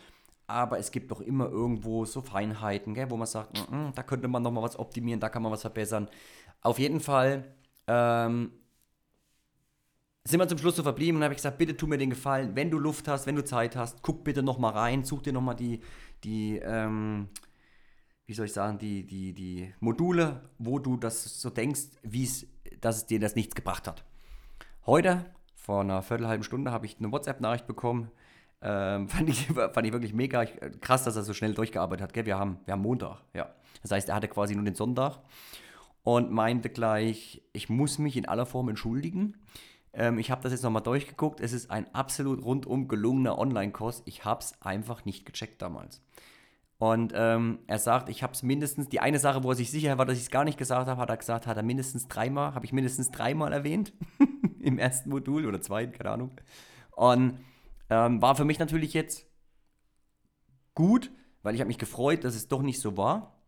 aber 0.46 0.78
es 0.78 0.92
gibt 0.92 1.10
doch 1.10 1.20
immer 1.20 1.48
irgendwo 1.48 2.04
so 2.04 2.22
Feinheiten, 2.22 2.94
gell, 2.94 3.10
wo 3.10 3.16
man 3.16 3.26
sagt, 3.26 3.58
mm 3.58 3.74
-mm, 3.74 3.94
da 3.94 4.04
könnte 4.04 4.28
man 4.28 4.40
nochmal 4.40 4.62
was 4.62 4.78
optimieren, 4.78 5.18
da 5.18 5.28
kann 5.28 5.42
man 5.42 5.50
was 5.50 5.62
verbessern. 5.62 6.08
Auf 6.60 6.78
jeden 6.78 7.00
Fall 7.00 7.52
ähm, 7.88 8.52
sind 10.22 10.38
wir 10.38 10.46
zum 10.46 10.58
Schluss 10.58 10.76
so 10.76 10.84
verblieben 10.84 11.16
und 11.16 11.24
habe 11.24 11.34
ich 11.34 11.38
gesagt, 11.38 11.58
bitte 11.58 11.76
tu 11.76 11.88
mir 11.88 11.98
den 11.98 12.10
Gefallen, 12.10 12.54
wenn 12.54 12.70
du 12.70 12.78
Luft 12.78 13.08
hast, 13.08 13.26
wenn 13.26 13.34
du 13.34 13.44
Zeit 13.44 13.74
hast, 13.74 14.00
guck 14.02 14.22
bitte 14.22 14.44
nochmal 14.44 14.72
rein, 14.72 15.02
such 15.02 15.22
dir 15.22 15.32
nochmal 15.32 15.56
die, 15.56 15.80
die, 16.22 16.60
ähm, 16.62 17.28
wie 18.26 18.34
soll 18.34 18.46
ich 18.46 18.52
sagen, 18.52 18.78
die, 18.78 19.04
die, 19.04 19.32
die 19.32 19.74
Module, 19.80 20.48
wo 20.58 20.78
du 20.78 20.96
das 20.96 21.40
so 21.40 21.50
denkst, 21.50 21.88
wie 22.04 22.22
es, 22.22 22.46
dass 22.80 22.98
es 22.98 23.06
dir 23.06 23.18
das 23.18 23.34
nichts 23.34 23.56
gebracht 23.56 23.88
hat. 23.88 24.04
Heute, 24.86 25.33
vor 25.64 25.80
einer 25.80 26.02
viertelhalben 26.02 26.44
Stunde, 26.44 26.72
habe 26.72 26.84
ich 26.84 26.98
eine 26.98 27.10
WhatsApp-Nachricht 27.10 27.66
bekommen. 27.66 28.10
Ähm, 28.60 29.08
fand, 29.08 29.28
ich, 29.30 29.46
fand 29.46 29.86
ich 29.86 29.92
wirklich 29.92 30.12
mega 30.12 30.42
äh, 30.42 30.70
krass, 30.80 31.04
dass 31.04 31.16
er 31.16 31.22
so 31.22 31.32
schnell 31.32 31.54
durchgearbeitet 31.54 32.02
hat. 32.02 32.12
Gell? 32.12 32.26
Wir, 32.26 32.38
haben, 32.38 32.58
wir 32.66 32.72
haben 32.72 32.82
Montag, 32.82 33.22
ja. 33.32 33.48
Das 33.80 33.90
heißt, 33.90 34.10
er 34.10 34.14
hatte 34.14 34.28
quasi 34.28 34.54
nur 34.54 34.64
den 34.64 34.74
Sonntag 34.74 35.20
und 36.02 36.30
meinte 36.30 36.68
gleich, 36.68 37.42
ich 37.54 37.70
muss 37.70 37.98
mich 37.98 38.16
in 38.18 38.28
aller 38.28 38.44
Form 38.44 38.68
entschuldigen. 38.68 39.38
Ähm, 39.94 40.18
ich 40.18 40.30
habe 40.30 40.42
das 40.42 40.52
jetzt 40.52 40.62
nochmal 40.62 40.82
durchgeguckt. 40.82 41.40
Es 41.40 41.54
ist 41.54 41.70
ein 41.70 41.92
absolut 41.94 42.44
rundum 42.44 42.86
gelungener 42.86 43.38
Online-Kurs. 43.38 44.02
Ich 44.04 44.26
habe 44.26 44.40
es 44.40 44.60
einfach 44.60 45.06
nicht 45.06 45.24
gecheckt 45.24 45.62
damals. 45.62 46.02
Und 46.76 47.14
ähm, 47.16 47.60
er 47.66 47.78
sagt, 47.78 48.10
ich 48.10 48.22
habe 48.22 48.34
es 48.34 48.42
mindestens, 48.42 48.90
die 48.90 49.00
eine 49.00 49.18
Sache, 49.18 49.42
wo 49.44 49.50
er 49.50 49.54
sich 49.54 49.70
sicher 49.70 49.96
war, 49.96 50.04
dass 50.04 50.18
ich 50.18 50.24
es 50.24 50.30
gar 50.30 50.44
nicht 50.44 50.58
gesagt 50.58 50.88
habe, 50.88 51.00
hat 51.00 51.08
er 51.08 51.16
gesagt, 51.16 51.46
hat 51.46 51.56
er 51.56 51.62
mindestens 51.62 52.08
dreimal, 52.08 52.54
habe 52.54 52.66
ich 52.66 52.72
mindestens 52.72 53.10
dreimal 53.10 53.52
erwähnt 53.52 53.94
im 54.64 54.78
ersten 54.78 55.10
Modul 55.10 55.46
oder 55.46 55.60
zweiten, 55.60 55.92
keine 55.92 56.10
Ahnung. 56.10 56.30
Und 56.92 57.38
ähm, 57.90 58.22
war 58.22 58.34
für 58.36 58.44
mich 58.44 58.58
natürlich 58.58 58.94
jetzt 58.94 59.26
gut, 60.74 61.10
weil 61.42 61.54
ich 61.54 61.60
habe 61.60 61.68
mich 61.68 61.78
gefreut, 61.78 62.24
dass 62.24 62.34
es 62.34 62.48
doch 62.48 62.62
nicht 62.62 62.80
so 62.80 62.96
war. 62.96 63.38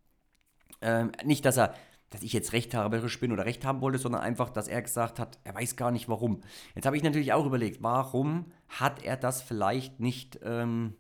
Ähm, 0.81 1.13
nicht, 1.25 1.45
dass 1.45 1.57
er, 1.57 1.75
dass 2.11 2.23
ich 2.23 2.33
jetzt 2.33 2.53
rechthaberisch 2.53 3.19
bin 3.19 3.33
oder 3.33 3.47
recht 3.47 3.65
haben 3.65 3.81
wollte, 3.81 3.99
sondern 3.99 4.21
einfach, 4.21 4.51
dass 4.51 4.69
er 4.69 4.83
gesagt 4.83 5.19
hat, 5.19 5.39
er 5.45 5.55
weiß 5.55 5.77
gar 5.77 5.91
nicht 5.91 6.09
warum. 6.09 6.43
Jetzt 6.75 6.87
habe 6.87 6.97
ich 6.97 7.03
natürlich 7.03 7.33
auch 7.33 7.47
überlegt, 7.47 7.83
warum 7.83 8.53
hat 8.69 9.03
er 9.03 9.17
das 9.17 9.43
vielleicht 9.43 10.01
nicht 10.01 10.39
ähm, 10.43 10.95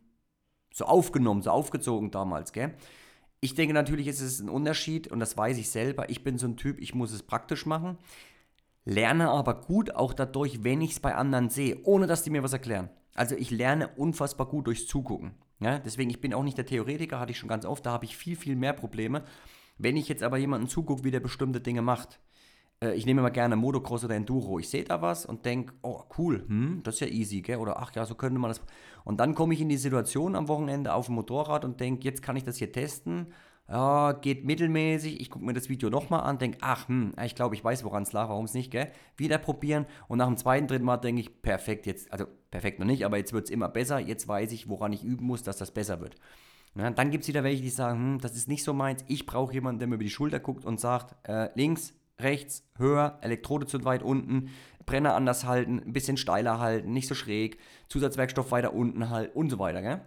so 0.72 0.86
aufgenommen, 0.86 1.42
so 1.42 1.50
aufgezogen 1.50 2.10
damals, 2.10 2.52
gell? 2.52 2.74
Ich 3.40 3.54
denke 3.54 3.74
natürlich 3.74 4.06
ist 4.06 4.20
es 4.20 4.40
ein 4.40 4.48
Unterschied 4.48 5.08
und 5.08 5.20
das 5.20 5.36
weiß 5.36 5.58
ich 5.58 5.68
selber. 5.68 6.08
Ich 6.08 6.24
bin 6.24 6.38
so 6.38 6.46
ein 6.46 6.56
Typ, 6.56 6.80
ich 6.80 6.94
muss 6.94 7.12
es 7.12 7.22
praktisch 7.22 7.66
machen. 7.66 7.98
Lerne 8.86 9.30
aber 9.30 9.60
gut 9.62 9.94
auch 9.96 10.14
dadurch, 10.14 10.62
wenn 10.62 10.80
ich 10.80 10.92
es 10.92 11.00
bei 11.00 11.14
anderen 11.16 11.50
sehe, 11.50 11.78
ohne 11.82 12.06
dass 12.06 12.22
die 12.22 12.30
mir 12.30 12.44
was 12.44 12.52
erklären. 12.52 12.88
Also 13.14 13.34
ich 13.34 13.50
lerne 13.50 13.88
unfassbar 13.96 14.46
gut 14.46 14.68
durchs 14.68 14.86
Zugucken. 14.86 15.34
Ja? 15.58 15.80
Deswegen, 15.80 16.08
ich 16.08 16.20
bin 16.20 16.32
auch 16.32 16.44
nicht 16.44 16.56
der 16.56 16.66
Theoretiker, 16.66 17.18
hatte 17.18 17.32
ich 17.32 17.38
schon 17.38 17.48
ganz 17.48 17.66
oft, 17.66 17.84
da 17.84 17.90
habe 17.90 18.04
ich 18.04 18.16
viel, 18.16 18.36
viel 18.36 18.54
mehr 18.54 18.72
Probleme. 18.72 19.24
Wenn 19.76 19.96
ich 19.96 20.08
jetzt 20.08 20.22
aber 20.22 20.38
jemanden 20.38 20.68
zugucke, 20.68 21.02
wie 21.02 21.10
der 21.10 21.20
bestimmte 21.20 21.60
Dinge 21.60 21.82
macht, 21.82 22.20
äh, 22.80 22.94
ich 22.94 23.06
nehme 23.06 23.22
mal 23.22 23.30
gerne 23.30 23.56
Motocross 23.56 24.04
oder 24.04 24.14
Enduro. 24.14 24.60
Ich 24.60 24.68
sehe 24.68 24.84
da 24.84 25.02
was 25.02 25.26
und 25.26 25.44
denke, 25.44 25.74
oh 25.82 26.04
cool, 26.16 26.44
hm, 26.46 26.80
das 26.84 26.94
ist 26.94 27.00
ja 27.00 27.08
easy, 27.08 27.42
gell? 27.42 27.58
Oder 27.58 27.78
ach 27.80 27.92
ja, 27.94 28.04
so 28.04 28.14
könnte 28.14 28.38
man 28.38 28.50
das. 28.50 28.60
Und 29.04 29.18
dann 29.18 29.34
komme 29.34 29.54
ich 29.54 29.60
in 29.60 29.68
die 29.68 29.76
Situation 29.76 30.36
am 30.36 30.48
Wochenende 30.48 30.94
auf 30.94 31.06
dem 31.06 31.16
Motorrad 31.16 31.64
und 31.64 31.80
denke, 31.80 32.04
jetzt 32.04 32.22
kann 32.22 32.36
ich 32.36 32.44
das 32.44 32.56
hier 32.56 32.72
testen. 32.72 33.32
Ja, 33.68 34.12
geht 34.12 34.44
mittelmäßig, 34.44 35.20
ich 35.20 35.28
gucke 35.28 35.44
mir 35.44 35.52
das 35.52 35.68
Video 35.68 35.90
nochmal 35.90 36.20
an, 36.20 36.38
denke, 36.38 36.58
ach, 36.60 36.88
hm, 36.88 37.14
ich 37.24 37.34
glaube, 37.34 37.56
ich 37.56 37.64
weiß, 37.64 37.82
woran 37.82 38.04
es 38.04 38.12
lag, 38.12 38.28
warum 38.28 38.44
es 38.44 38.54
nicht, 38.54 38.70
gell? 38.70 38.92
Wieder 39.16 39.38
probieren 39.38 39.86
und 40.06 40.18
nach 40.18 40.26
dem 40.28 40.36
zweiten, 40.36 40.68
dritten 40.68 40.84
Mal 40.84 40.98
denke 40.98 41.20
ich, 41.20 41.42
perfekt, 41.42 41.86
jetzt, 41.86 42.12
also 42.12 42.26
perfekt 42.50 42.78
noch 42.78 42.86
nicht, 42.86 43.04
aber 43.04 43.16
jetzt 43.16 43.32
wird 43.32 43.46
es 43.46 43.50
immer 43.50 43.68
besser, 43.68 43.98
jetzt 43.98 44.28
weiß 44.28 44.52
ich, 44.52 44.68
woran 44.68 44.92
ich 44.92 45.02
üben 45.02 45.26
muss, 45.26 45.42
dass 45.42 45.56
das 45.56 45.72
besser 45.72 46.00
wird. 46.00 46.14
Ja, 46.76 46.90
dann 46.90 47.10
gibt 47.10 47.22
es 47.22 47.28
wieder 47.28 47.42
welche, 47.42 47.62
die 47.62 47.70
sagen, 47.70 47.98
hm, 47.98 48.18
das 48.20 48.36
ist 48.36 48.46
nicht 48.46 48.62
so 48.62 48.72
meins, 48.72 49.04
ich 49.08 49.26
brauche 49.26 49.52
jemanden, 49.52 49.80
der 49.80 49.88
mir 49.88 49.96
über 49.96 50.04
die 50.04 50.10
Schulter 50.10 50.38
guckt 50.38 50.64
und 50.64 50.78
sagt, 50.78 51.16
äh, 51.28 51.48
links, 51.54 51.92
rechts, 52.20 52.64
höher, 52.78 53.18
Elektrode 53.20 53.66
zu 53.66 53.84
weit 53.84 54.02
unten, 54.02 54.50
Brenner 54.84 55.14
anders 55.14 55.44
halten, 55.44 55.82
ein 55.84 55.92
bisschen 55.92 56.16
steiler 56.16 56.60
halten, 56.60 56.92
nicht 56.92 57.08
so 57.08 57.14
schräg, 57.16 57.58
Zusatzwerkstoff 57.88 58.52
weiter 58.52 58.72
unten 58.74 59.10
halten 59.10 59.36
und 59.36 59.50
so 59.50 59.58
weiter, 59.58 59.82
gell? 59.82 60.00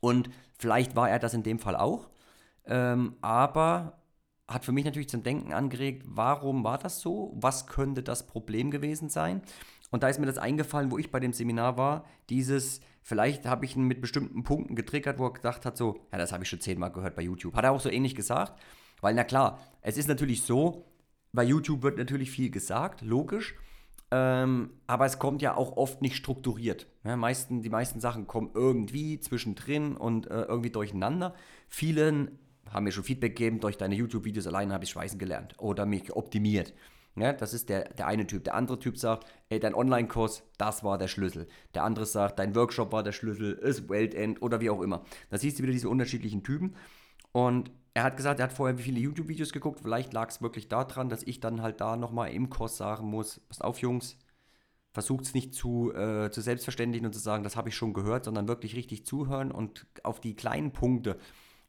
Und 0.00 0.28
vielleicht 0.58 0.94
war 0.94 1.08
er 1.08 1.18
das 1.18 1.32
in 1.32 1.42
dem 1.42 1.58
Fall 1.58 1.74
auch, 1.74 2.10
ähm, 2.66 3.16
aber 3.20 3.98
hat 4.48 4.64
für 4.64 4.72
mich 4.72 4.84
natürlich 4.84 5.08
zum 5.08 5.22
Denken 5.22 5.52
angeregt, 5.52 6.04
warum 6.06 6.62
war 6.62 6.78
das 6.78 7.00
so? 7.00 7.32
Was 7.36 7.66
könnte 7.66 8.02
das 8.02 8.26
Problem 8.26 8.70
gewesen 8.70 9.08
sein? 9.08 9.42
Und 9.90 10.02
da 10.02 10.08
ist 10.08 10.18
mir 10.18 10.26
das 10.26 10.38
eingefallen, 10.38 10.90
wo 10.90 10.98
ich 10.98 11.10
bei 11.10 11.20
dem 11.20 11.32
Seminar 11.32 11.76
war, 11.76 12.04
dieses, 12.28 12.80
vielleicht 13.02 13.46
habe 13.46 13.64
ich 13.64 13.76
ihn 13.76 13.84
mit 13.84 14.00
bestimmten 14.00 14.42
Punkten 14.42 14.74
getriggert, 14.74 15.18
wo 15.18 15.26
er 15.26 15.32
gedacht 15.32 15.64
hat, 15.64 15.76
so, 15.76 16.00
ja, 16.12 16.18
das 16.18 16.32
habe 16.32 16.44
ich 16.44 16.48
schon 16.48 16.60
zehnmal 16.60 16.92
gehört 16.92 17.16
bei 17.16 17.22
YouTube. 17.22 17.54
Hat 17.54 17.64
er 17.64 17.72
auch 17.72 17.80
so 17.80 17.90
ähnlich 17.90 18.14
gesagt, 18.14 18.60
weil 19.00 19.14
na 19.14 19.24
klar, 19.24 19.60
es 19.82 19.96
ist 19.96 20.08
natürlich 20.08 20.42
so, 20.42 20.84
bei 21.32 21.44
YouTube 21.44 21.82
wird 21.82 21.98
natürlich 21.98 22.30
viel 22.30 22.50
gesagt, 22.50 23.02
logisch, 23.02 23.54
ähm, 24.10 24.70
aber 24.86 25.06
es 25.06 25.18
kommt 25.18 25.42
ja 25.42 25.56
auch 25.56 25.76
oft 25.76 26.00
nicht 26.00 26.16
strukturiert. 26.16 26.86
Ja, 27.04 27.16
meisten, 27.16 27.62
die 27.62 27.70
meisten 27.70 28.00
Sachen 28.00 28.26
kommen 28.26 28.50
irgendwie 28.54 29.18
zwischendrin 29.20 29.96
und 29.96 30.30
äh, 30.30 30.42
irgendwie 30.42 30.70
durcheinander. 30.70 31.34
Vielen 31.68 32.38
haben 32.70 32.84
mir 32.84 32.92
schon 32.92 33.04
Feedback 33.04 33.36
gegeben, 33.36 33.60
durch 33.60 33.76
deine 33.76 33.94
YouTube-Videos 33.94 34.46
alleine 34.46 34.74
habe 34.74 34.84
ich 34.84 34.90
Schweißen 34.90 35.18
gelernt 35.18 35.54
oder 35.58 35.86
mich 35.86 36.12
optimiert. 36.14 36.74
Ja, 37.18 37.32
das 37.32 37.54
ist 37.54 37.70
der, 37.70 37.88
der 37.94 38.06
eine 38.06 38.26
Typ. 38.26 38.44
Der 38.44 38.54
andere 38.54 38.78
Typ 38.78 38.98
sagt, 38.98 39.26
ey, 39.48 39.58
dein 39.58 39.74
Online-Kurs, 39.74 40.42
das 40.58 40.84
war 40.84 40.98
der 40.98 41.08
Schlüssel. 41.08 41.48
Der 41.74 41.82
andere 41.82 42.04
sagt, 42.04 42.38
dein 42.38 42.54
Workshop 42.54 42.92
war 42.92 43.02
der 43.02 43.12
Schlüssel, 43.12 43.52
ist 43.54 43.88
Weltend 43.88 44.42
oder 44.42 44.60
wie 44.60 44.68
auch 44.68 44.82
immer. 44.82 45.02
Da 45.30 45.38
siehst 45.38 45.58
du 45.58 45.62
wieder 45.62 45.72
diese 45.72 45.88
unterschiedlichen 45.88 46.42
Typen. 46.44 46.76
Und 47.32 47.70
er 47.94 48.02
hat 48.02 48.18
gesagt, 48.18 48.38
er 48.38 48.44
hat 48.44 48.52
vorher 48.52 48.76
wie 48.76 48.82
viele 48.82 49.00
YouTube-Videos 49.00 49.54
geguckt. 49.54 49.80
Vielleicht 49.80 50.12
lag 50.12 50.28
es 50.28 50.42
wirklich 50.42 50.68
daran, 50.68 51.08
dass 51.08 51.22
ich 51.22 51.40
dann 51.40 51.62
halt 51.62 51.80
da 51.80 51.96
nochmal 51.96 52.32
im 52.32 52.50
Kurs 52.50 52.76
sagen 52.76 53.06
muss, 53.06 53.40
passt 53.48 53.64
auf, 53.64 53.78
Jungs, 53.80 54.18
versucht 54.92 55.24
es 55.24 55.32
nicht 55.32 55.54
zu, 55.54 55.94
äh, 55.94 56.30
zu 56.30 56.42
selbstverständigen 56.42 57.06
und 57.06 57.14
zu 57.14 57.20
sagen, 57.20 57.44
das 57.44 57.56
habe 57.56 57.70
ich 57.70 57.76
schon 57.76 57.94
gehört, 57.94 58.26
sondern 58.26 58.48
wirklich 58.48 58.76
richtig 58.76 59.06
zuhören 59.06 59.50
und 59.50 59.86
auf 60.02 60.20
die 60.20 60.36
kleinen 60.36 60.72
Punkte 60.72 61.18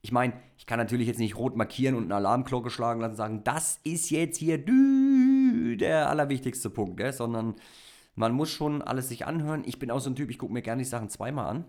ich 0.08 0.14
meine, 0.14 0.40
ich 0.58 0.66
kann 0.66 0.80
natürlich 0.80 1.06
jetzt 1.06 1.20
nicht 1.20 1.36
rot 1.36 1.58
markieren 1.58 1.94
und 1.94 2.06
eine 2.06 2.16
Alarmglocke 2.16 2.70
schlagen 2.70 3.02
lassen 3.02 3.12
und 3.12 3.18
sagen, 3.18 3.44
das 3.44 3.82
ist 3.84 4.10
jetzt 4.10 4.38
hier 4.38 4.58
der 4.58 6.08
allerwichtigste 6.08 6.70
Punkt, 6.70 7.02
ja? 7.02 7.12
sondern 7.12 7.56
man 8.16 8.32
muss 8.32 8.50
schon 8.50 8.82
alles 8.82 9.10
sich 9.10 9.26
anhören. 9.28 9.64
Ich 9.66 9.80
bin 9.80 9.92
auch 9.92 10.00
so 10.00 10.10
ein 10.10 10.16
Typ, 10.16 10.30
ich 10.30 10.38
gucke 10.38 10.54
mir 10.54 10.62
gerne 10.62 10.82
die 10.82 10.88
Sachen 10.88 11.10
zweimal 11.10 11.48
an. 11.48 11.66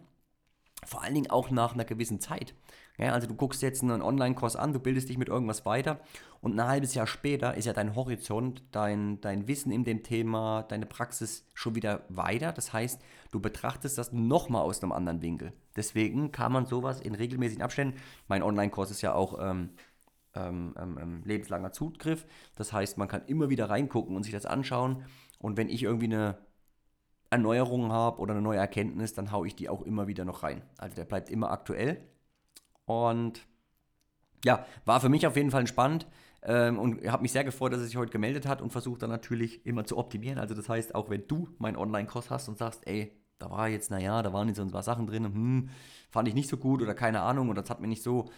Vor 0.85 1.03
allen 1.03 1.15
Dingen 1.15 1.31
auch 1.31 1.51
nach 1.51 1.75
einer 1.75 1.85
gewissen 1.85 2.21
Zeit. 2.21 2.55
Ja, 2.99 3.13
also 3.13 3.29
du 3.29 3.35
guckst 3.35 3.63
jetzt 3.63 3.83
einen 3.83 4.03
Online-Kurs 4.03 4.57
an, 4.57 4.73
du 4.73 4.81
bildest 4.81 5.09
dich 5.09 5.19
mit 5.19 5.29
irgendwas 5.29 5.65
weiter 5.65 6.01
und 6.41 6.59
ein 6.59 6.67
halbes 6.67 6.95
Jahr 6.95 7.07
später 7.07 7.55
ist 7.55 7.65
ja 7.65 7.73
dein 7.73 7.95
Horizont, 7.95 8.65
dein, 8.73 9.21
dein 9.21 9.47
Wissen 9.47 9.71
in 9.71 9.85
dem 9.85 10.03
Thema, 10.03 10.65
deine 10.65 10.85
Praxis 10.85 11.47
schon 11.55 11.77
wieder 11.77 12.03
weiter. 12.09 12.53
Das 12.53 12.73
heißt, 12.73 13.01
du 13.31 13.39
betrachtest 13.39 13.99
das 13.99 14.13
nochmal 14.13 14.63
aus 14.63 14.83
einem 14.83 14.91
anderen 14.91 15.23
Winkel. 15.23 15.53
Deswegen 15.77 16.33
kann 16.33 16.51
man 16.51 16.67
sowas 16.67 17.01
in 17.01 17.15
regelmäßigen 17.15 17.63
Abständen, 17.63 17.99
mein 18.27 18.43
Online-Kurs 18.43 18.91
ist 18.91 19.03
ja 19.03 19.15
auch 19.15 19.39
ähm, 19.41 19.71
ähm, 20.35 20.75
ähm, 20.77 20.99
ähm, 21.01 21.23
lebenslanger 21.25 21.73
Zugriff, 21.73 22.27
das 22.57 22.73
heißt, 22.73 22.99
man 22.99 23.07
kann 23.07 23.23
immer 23.27 23.49
wieder 23.49 23.71
reingucken 23.71 24.17
und 24.17 24.25
sich 24.25 24.33
das 24.33 24.45
anschauen 24.45 25.05
und 25.39 25.57
wenn 25.57 25.69
ich 25.69 25.85
irgendwie 25.85 26.07
eine 26.07 26.39
Erneuerung 27.31 27.93
habe 27.93 28.21
oder 28.21 28.33
eine 28.33 28.43
neue 28.43 28.59
Erkenntnis, 28.59 29.15
dann 29.15 29.31
haue 29.31 29.47
ich 29.47 29.55
die 29.55 29.69
auch 29.69 29.83
immer 29.83 30.09
wieder 30.09 30.25
noch 30.25 30.43
rein. 30.43 30.63
Also 30.79 30.97
der 30.97 31.05
bleibt 31.05 31.31
immer 31.31 31.51
aktuell. 31.51 32.01
Und 32.89 33.47
ja, 34.45 34.65
war 34.87 35.01
für 35.01 35.11
mich 35.11 35.27
auf 35.27 35.37
jeden 35.37 35.51
Fall 35.51 35.67
spannend 35.67 36.07
ähm, 36.43 36.79
und 36.79 37.07
habe 37.07 37.23
mich 37.23 37.33
sehr 37.33 37.45
gefreut, 37.45 37.73
dass 37.73 37.81
er 37.81 37.87
sich 37.87 37.97
heute 37.97 38.11
gemeldet 38.13 38.47
hat 38.47 38.63
und 38.63 38.71
versucht 38.71 39.03
dann 39.03 39.11
natürlich 39.11 39.65
immer 39.67 39.85
zu 39.85 39.99
optimieren. 39.99 40.39
Also 40.39 40.55
das 40.55 40.71
heißt, 40.71 40.95
auch 40.95 41.11
wenn 41.11 41.27
du 41.29 41.51
meinen 41.59 41.77
Online-Kurs 41.77 42.31
hast 42.31 42.49
und 42.49 42.57
sagst, 42.57 42.87
ey, 42.87 43.13
da 43.39 43.51
war 43.51 43.69
jetzt, 43.69 43.91
naja, 43.91 44.23
da 44.23 44.33
waren 44.33 44.49
jetzt 44.49 44.57
so 44.57 44.63
ein 44.63 44.71
paar 44.71 44.83
Sachen 44.83 45.07
drin, 45.07 45.25
hm, 45.25 45.69
fand 46.11 46.29
ich 46.29 46.35
nicht 46.35 46.49
so 46.49 46.57
gut 46.57 46.81
oder 46.81 46.95
keine 46.95 47.21
Ahnung 47.21 47.51
oder 47.51 47.61
das 47.61 47.71
hat 47.71 47.81
mir 47.81 47.89
nicht 47.89 48.03
so. 48.03 48.31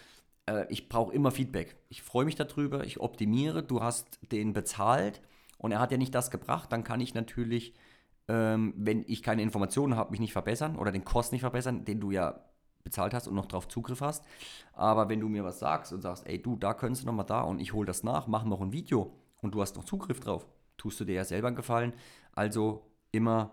Äh, 0.47 0.65
ich 0.69 0.89
brauche 0.89 1.13
immer 1.13 1.31
Feedback. 1.31 1.77
Ich 1.87 2.01
freue 2.01 2.25
mich 2.25 2.35
darüber, 2.35 2.83
ich 2.85 2.99
optimiere, 2.99 3.63
du 3.63 3.81
hast 3.81 4.19
den 4.33 4.51
bezahlt 4.51 5.21
und 5.57 5.71
er 5.71 5.79
hat 5.79 5.91
ja 5.91 5.97
nicht 5.97 6.13
das 6.13 6.29
gebracht, 6.29 6.73
dann 6.73 6.83
kann 6.83 6.99
ich 6.99 7.13
natürlich, 7.13 7.73
ähm, 8.27 8.73
wenn 8.75 9.05
ich 9.07 9.23
keine 9.23 9.43
Informationen 9.43 9.95
habe, 9.95 10.11
mich 10.11 10.19
nicht 10.19 10.33
verbessern 10.33 10.75
oder 10.75 10.91
den 10.91 11.05
Kurs 11.05 11.31
nicht 11.31 11.41
verbessern, 11.41 11.85
den 11.85 12.01
du 12.01 12.11
ja 12.11 12.50
bezahlt 12.83 13.13
hast 13.13 13.27
und 13.27 13.35
noch 13.35 13.45
drauf 13.45 13.67
Zugriff 13.67 14.01
hast. 14.01 14.25
Aber 14.73 15.09
wenn 15.09 15.19
du 15.19 15.27
mir 15.27 15.43
was 15.43 15.59
sagst 15.59 15.93
und 15.93 16.01
sagst, 16.01 16.27
ey 16.27 16.41
du, 16.41 16.55
da 16.55 16.73
könntest 16.73 17.03
du 17.03 17.07
nochmal 17.07 17.25
da 17.25 17.41
und 17.41 17.59
ich 17.59 17.73
hole 17.73 17.85
das 17.85 18.03
nach, 18.03 18.27
mach 18.27 18.43
noch 18.43 18.61
ein 18.61 18.71
Video 18.71 19.13
und 19.41 19.53
du 19.55 19.61
hast 19.61 19.75
noch 19.75 19.85
Zugriff 19.85 20.19
drauf, 20.19 20.47
tust 20.77 20.99
du 20.99 21.05
dir 21.05 21.15
ja 21.15 21.23
selber 21.23 21.47
einen 21.47 21.55
Gefallen. 21.55 21.93
Also 22.33 22.85
immer 23.11 23.51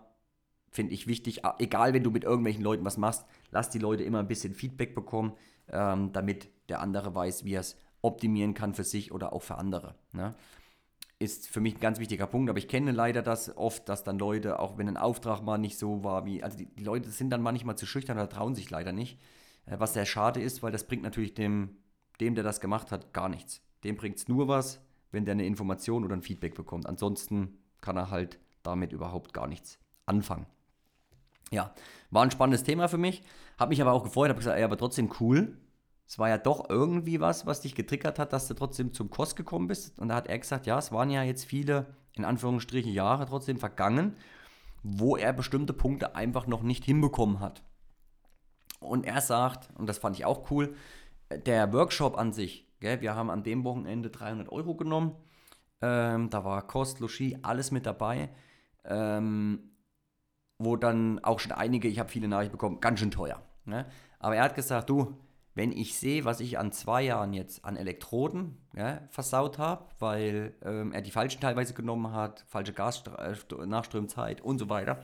finde 0.71 0.93
ich 0.93 1.07
wichtig, 1.07 1.41
egal 1.57 1.93
wenn 1.93 2.03
du 2.03 2.11
mit 2.11 2.23
irgendwelchen 2.23 2.63
Leuten 2.63 2.85
was 2.85 2.97
machst, 2.97 3.25
lass 3.51 3.69
die 3.69 3.79
Leute 3.79 4.03
immer 4.03 4.19
ein 4.19 4.27
bisschen 4.27 4.53
Feedback 4.53 4.93
bekommen, 4.93 5.33
ähm, 5.71 6.11
damit 6.13 6.49
der 6.69 6.81
andere 6.81 7.13
weiß, 7.13 7.43
wie 7.45 7.53
er 7.53 7.61
es 7.61 7.77
optimieren 8.01 8.53
kann 8.53 8.73
für 8.73 8.83
sich 8.83 9.11
oder 9.11 9.33
auch 9.33 9.41
für 9.41 9.55
andere. 9.55 9.95
Ne? 10.11 10.35
Ist 11.19 11.49
für 11.49 11.59
mich 11.59 11.75
ein 11.75 11.81
ganz 11.81 11.99
wichtiger 11.99 12.27
Punkt. 12.27 12.49
Aber 12.49 12.57
ich 12.57 12.69
kenne 12.69 12.91
leider 12.91 13.21
das 13.21 13.55
oft, 13.57 13.87
dass 13.89 14.03
dann 14.03 14.17
Leute, 14.17 14.59
auch 14.59 14.77
wenn 14.77 14.87
ein 14.87 14.97
Auftrag 14.97 15.41
mal 15.41 15.57
nicht 15.57 15.77
so 15.77 16.03
war 16.03 16.25
wie, 16.25 16.41
also 16.41 16.57
die, 16.57 16.65
die 16.65 16.83
Leute 16.83 17.09
sind 17.09 17.29
dann 17.29 17.41
manchmal 17.41 17.77
zu 17.77 17.85
schüchtern 17.85 18.17
oder 18.17 18.29
trauen 18.29 18.55
sich 18.55 18.69
leider 18.69 18.93
nicht. 18.93 19.19
Äh, 19.65 19.79
was 19.79 19.93
sehr 19.93 20.05
schade 20.05 20.41
ist, 20.41 20.63
weil 20.63 20.71
das 20.71 20.85
bringt 20.85 21.03
natürlich 21.03 21.33
dem, 21.33 21.77
dem, 22.21 22.35
der 22.35 22.43
das 22.43 22.61
gemacht 22.61 22.91
hat, 22.91 23.13
gar 23.13 23.29
nichts. 23.29 23.61
Dem 23.83 23.97
bringt 23.97 24.17
es 24.17 24.27
nur 24.27 24.47
was, 24.47 24.81
wenn 25.11 25.25
der 25.25 25.33
eine 25.33 25.45
Information 25.45 26.05
oder 26.05 26.15
ein 26.15 26.21
Feedback 26.21 26.55
bekommt. 26.55 26.87
Ansonsten 26.87 27.57
kann 27.81 27.97
er 27.97 28.09
halt 28.09 28.39
damit 28.63 28.93
überhaupt 28.93 29.33
gar 29.33 29.47
nichts 29.47 29.77
anfangen. 30.05 30.45
Ja, 31.51 31.73
war 32.11 32.23
ein 32.23 32.31
spannendes 32.31 32.63
Thema 32.63 32.87
für 32.87 32.97
mich. 32.97 33.23
Habe 33.57 33.69
mich 33.69 33.81
aber 33.81 33.91
auch 33.91 34.03
gefreut, 34.03 34.29
habe 34.29 34.39
gesagt, 34.39 34.57
ey, 34.57 34.63
aber 34.63 34.77
trotzdem 34.77 35.09
cool, 35.19 35.57
es 36.09 36.17
war 36.17 36.27
ja 36.27 36.39
doch 36.39 36.71
irgendwie 36.71 37.19
was, 37.19 37.45
was 37.45 37.61
dich 37.61 37.75
getriggert 37.75 38.17
hat, 38.17 38.33
dass 38.33 38.47
du 38.47 38.55
trotzdem 38.55 38.93
zum 38.93 39.11
Kurs 39.11 39.35
gekommen 39.35 39.67
bist. 39.67 39.99
Und 39.99 40.07
da 40.07 40.15
hat 40.15 40.25
er 40.25 40.39
gesagt, 40.39 40.65
ja, 40.65 40.79
es 40.79 40.91
waren 40.91 41.11
ja 41.11 41.21
jetzt 41.21 41.45
viele, 41.45 41.85
in 42.13 42.25
Anführungsstrichen, 42.25 42.91
Jahre 42.91 43.27
trotzdem 43.27 43.59
vergangen, 43.59 44.15
wo 44.81 45.17
er 45.17 45.33
bestimmte 45.33 45.71
Punkte 45.71 46.15
einfach 46.15 46.47
noch 46.47 46.63
nicht 46.63 46.83
hinbekommen 46.83 47.39
hat. 47.39 47.61
Und 48.79 49.05
er 49.05 49.21
sagt, 49.21 49.69
und 49.77 49.87
das 49.87 49.99
fand 49.99 50.17
ich 50.17 50.25
auch 50.25 50.49
cool, 50.49 50.73
der 51.45 51.71
Workshop 51.73 52.17
an 52.17 52.33
sich, 52.33 52.67
gell, 52.79 53.01
wir 53.01 53.13
haben 53.13 53.29
an 53.29 53.43
dem 53.43 53.63
Wochenende 53.63 54.09
300 54.09 54.51
Euro 54.51 54.73
genommen, 54.73 55.15
ähm, 55.79 56.31
da 56.31 56.43
war 56.43 56.65
Kost, 56.65 57.01
Logis, 57.01 57.35
alles 57.43 57.69
mit 57.69 57.85
dabei, 57.85 58.29
ähm, 58.83 59.75
wo 60.57 60.75
dann 60.75 61.23
auch 61.23 61.39
schon 61.39 61.51
einige, 61.51 61.87
ich 61.87 61.99
habe 61.99 62.09
viele 62.09 62.27
Nachrichten 62.27 62.53
bekommen, 62.53 62.81
ganz 62.81 62.99
schön 62.99 63.11
teuer. 63.11 63.43
Ne? 63.65 63.85
Aber 64.17 64.35
er 64.35 64.43
hat 64.43 64.55
gesagt, 64.55 64.89
du, 64.89 65.15
wenn 65.55 65.71
ich 65.71 65.95
sehe, 65.95 66.25
was 66.25 66.39
ich 66.39 66.57
an 66.57 66.71
zwei 66.71 67.03
Jahren 67.03 67.33
jetzt 67.33 67.65
an 67.65 67.75
Elektroden 67.75 68.57
ja, 68.75 69.01
versaut 69.09 69.57
habe, 69.57 69.85
weil 69.99 70.53
ähm, 70.63 70.91
er 70.93 71.01
die 71.01 71.11
falschen 71.11 71.41
teilweise 71.41 71.73
genommen 71.73 72.11
hat, 72.11 72.45
falsche 72.47 72.73
Gasnachströmzeit 72.73 74.41
und 74.41 74.59
so 74.59 74.69
weiter, 74.69 75.03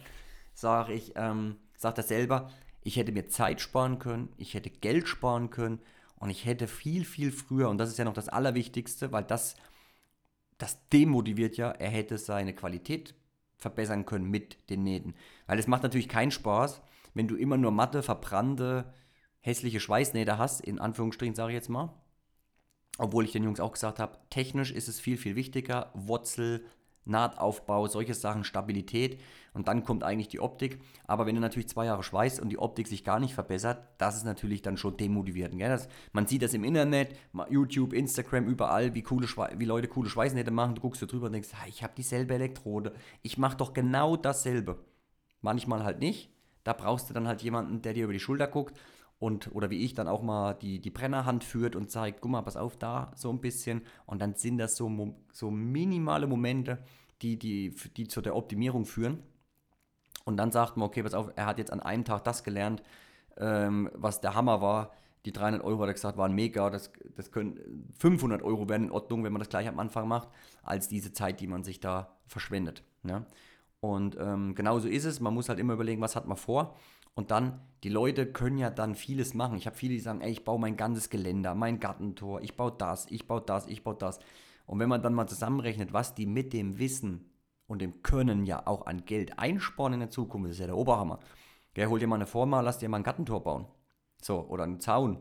sage 0.54 0.94
ich, 0.94 1.14
ähm, 1.16 1.58
sagt 1.78 1.98
er 1.98 2.04
selber, 2.04 2.52
ich 2.84 2.96
hätte 2.96 3.12
mir 3.12 3.28
Zeit 3.28 3.60
sparen 3.60 4.00
können, 4.00 4.30
ich 4.38 4.54
hätte 4.54 4.70
Geld 4.70 5.08
sparen 5.08 5.50
können 5.50 5.80
und 6.18 6.30
ich 6.30 6.46
hätte 6.46 6.68
viel, 6.68 7.04
viel 7.04 7.32
früher, 7.32 7.70
und 7.70 7.78
das 7.78 7.90
ist 7.90 7.98
ja 7.98 8.06
noch 8.06 8.14
das 8.14 8.30
Allerwichtigste, 8.30 9.12
weil 9.12 9.24
das, 9.24 9.56
das 10.58 10.88
demotiviert 10.90 11.58
ja, 11.58 11.72
er 11.72 11.90
hätte 11.90 12.18
seine 12.18 12.54
Qualität 12.54 13.16
verbessern 13.58 14.06
können 14.06 14.30
mit 14.30 14.70
den 14.70 14.84
Nähten. 14.84 15.16
Weil 15.48 15.60
es 15.60 15.68
macht 15.68 15.84
natürlich 15.84 16.10
keinen 16.10 16.32
Spaß, 16.32 16.82
wenn 17.14 17.28
du 17.28 17.36
immer 17.36 17.58
nur 17.58 17.72
matte, 17.72 18.04
verbrannte, 18.04 18.94
hässliche 19.46 19.80
Schweißnähte 19.80 20.40
hast, 20.40 20.62
in 20.62 20.80
Anführungsstrichen 20.80 21.36
sage 21.36 21.52
ich 21.52 21.56
jetzt 21.56 21.70
mal. 21.70 21.94
Obwohl 22.98 23.26
ich 23.26 23.32
den 23.32 23.44
Jungs 23.44 23.60
auch 23.60 23.74
gesagt 23.74 24.00
habe, 24.00 24.18
technisch 24.32 24.72
ist 24.72 24.88
es 24.88 25.00
viel, 25.00 25.18
viel 25.18 25.36
wichtiger. 25.36 25.92
Wurzel, 25.94 26.66
Nahtaufbau, 27.04 27.86
solche 27.86 28.16
Sachen, 28.16 28.44
Stabilität 28.44 29.20
und 29.54 29.68
dann 29.68 29.84
kommt 29.84 30.04
eigentlich 30.04 30.30
die 30.30 30.40
Optik. 30.40 30.82
Aber 31.06 31.28
wenn 31.28 31.36
du 31.36 31.42
natürlich 31.42 31.70
zwei 31.70 31.86
Jahre 31.86 32.02
schweißt 32.02 32.40
und 32.40 32.50
die 32.50 32.58
Optik 32.58 32.88
sich 32.88 33.04
gar 33.04 33.20
nicht 33.20 33.36
verbessert, 33.36 33.86
das 34.00 34.16
ist 34.16 34.24
natürlich 34.24 34.64
dann 34.64 34.78
schon 34.78 34.98
demotivierend. 34.98 35.60
Gell? 35.60 35.70
Das, 35.70 35.90
man 36.12 36.26
sieht 36.26 36.42
das 36.42 36.56
im 36.56 36.64
Internet, 36.64 37.16
YouTube, 37.52 37.94
Instagram, 37.94 38.48
überall, 38.48 38.96
wie, 38.96 39.04
coole 39.04 39.28
wie 39.28 39.66
Leute 39.66 39.88
coole 39.88 40.10
Schweißnähte 40.10 40.50
machen. 40.50 40.74
Du 40.74 40.82
guckst 40.82 41.04
du 41.04 41.06
drüber 41.06 41.28
und 41.28 41.34
denkst, 41.34 41.50
ich 41.68 41.84
habe 41.84 41.94
dieselbe 41.96 42.34
Elektrode. 42.34 42.94
Ich 43.22 43.38
mache 43.38 43.58
doch 43.58 43.74
genau 43.74 44.18
dasselbe. 44.18 44.80
Manchmal 45.42 45.84
halt 45.84 46.00
nicht. 46.00 46.32
Da 46.64 46.74
brauchst 46.74 47.12
du 47.12 47.14
dann 47.14 47.28
halt 47.28 47.44
jemanden, 47.44 47.84
der 47.84 47.94
dir 47.94 48.06
über 48.06 48.14
die 48.14 48.20
Schulter 48.20 48.48
guckt 48.48 48.76
und 49.20 49.54
oder 49.54 49.70
wie 49.70 49.84
ich 49.84 49.94
dann 49.94 50.08
auch 50.08 50.22
mal 50.22 50.54
die, 50.54 50.80
die 50.80 50.90
Brennerhand 50.90 51.44
führt 51.44 51.76
und 51.76 51.90
zeigt, 51.90 52.22
guck 52.22 52.32
mal, 52.32 52.42
pass 52.42 52.58
auf, 52.58 52.78
da 52.78 53.12
so 53.16 53.30
ein 53.30 53.40
bisschen. 53.40 53.82
Und 54.06 54.22
dann 54.22 54.36
sind 54.36 54.58
das 54.58 54.76
so, 54.76 55.16
so 55.32 55.52
minimale 55.52 56.28
Momente, 56.28 56.80
die, 57.22 57.40
die, 57.40 57.74
die 57.96 58.08
zu 58.08 58.22
der 58.22 58.36
Optimierung 58.36 58.86
führen. 58.86 59.24
Und 60.26 60.38
dann 60.38 60.52
sagt 60.52 60.76
man, 60.76 60.88
okay, 60.88 61.04
pass 61.04 61.14
auf, 61.14 61.32
er 61.36 61.46
hat 61.46 61.60
jetzt 61.60 61.72
an 61.72 61.80
einem 61.80 62.04
Tag 62.04 62.24
das 62.24 62.44
gelernt, 62.44 62.84
ähm, 63.38 63.90
was 63.94 64.22
der 64.22 64.36
Hammer 64.36 64.62
war. 64.62 64.92
Die 65.24 65.32
300 65.32 65.64
Euro, 65.64 65.82
hat 65.82 65.90
er 65.90 65.94
gesagt, 65.94 66.18
waren 66.18 66.34
mega. 66.34 66.70
Das, 66.70 66.92
das 67.16 67.32
können 67.32 67.90
500 67.98 68.44
Euro 68.44 68.70
werden 68.70 68.86
in 68.88 68.92
Ordnung, 68.92 69.24
wenn 69.24 69.34
man 69.34 69.40
das 69.40 69.50
gleich 69.50 69.68
am 69.68 69.80
Anfang 69.80 70.08
macht, 70.08 70.30
als 70.62 70.88
diese 70.88 71.14
Zeit, 71.14 71.40
die 71.40 71.48
man 71.48 71.64
sich 71.64 71.80
da 71.80 72.16
verschwendet. 72.28 72.84
Ne? 73.02 73.26
Und 73.80 74.18
ähm, 74.20 74.56
genauso 74.56 74.88
ist 74.88 75.06
es. 75.06 75.20
Man 75.20 75.34
muss 75.34 75.50
halt 75.50 75.60
immer 75.60 75.74
überlegen, 75.74 76.02
was 76.02 76.16
hat 76.16 76.28
man 76.28 76.38
vor. 76.38 76.76
Und 77.16 77.32
dann, 77.32 77.62
die 77.84 77.90
Leute 77.90 78.32
können 78.32 78.58
ja 78.58 78.70
dann 78.70 78.94
vieles 78.94 79.34
machen. 79.34 79.58
Ich 79.58 79.66
habe 79.66 79.76
viele, 79.76 79.94
die 79.94 80.00
sagen, 80.00 80.22
ey, 80.22 80.32
ich 80.32 80.44
baue 80.44 80.60
mein 80.60 80.78
ganzes 80.78 81.10
Geländer, 81.10 81.56
mein 81.56 81.80
Gartentor, 81.80 82.42
ich 82.42 82.58
baue 82.58 82.74
das, 82.78 83.10
ich 83.10 83.28
baue 83.28 83.42
das, 83.42 83.68
ich 83.68 83.84
baue 83.84 83.96
das. 83.96 84.20
Und 84.66 84.80
wenn 84.80 84.90
man 84.90 85.02
dann 85.02 85.14
mal 85.14 85.28
zusammenrechnet, 85.28 85.94
was 85.94 86.14
die 86.14 86.26
mit 86.26 86.52
dem 86.52 86.78
Wissen 86.78 87.32
und 87.68 87.82
dem 87.82 88.04
Können 88.04 88.46
ja 88.46 88.68
auch 88.68 88.86
an 88.86 89.06
Geld 89.06 89.40
einsparen 89.40 89.94
in 89.94 90.00
der 90.02 90.10
Zukunft, 90.10 90.50
das 90.50 90.56
ist 90.56 90.60
ja 90.60 90.68
der 90.68 90.78
Oberhammer. 90.78 91.20
Gell, 91.74 91.88
hol 91.88 92.00
dir 92.00 92.08
mal 92.08 92.16
eine 92.16 92.28
Firma, 92.28 92.62
lass 92.62 92.80
dir 92.80 92.90
mal 92.90 92.98
ein 92.98 93.04
Gartentor 93.04 93.44
bauen. 93.44 93.68
So, 94.22 94.42
oder 94.48 94.64
einen 94.64 94.80
Zaun. 94.80 95.20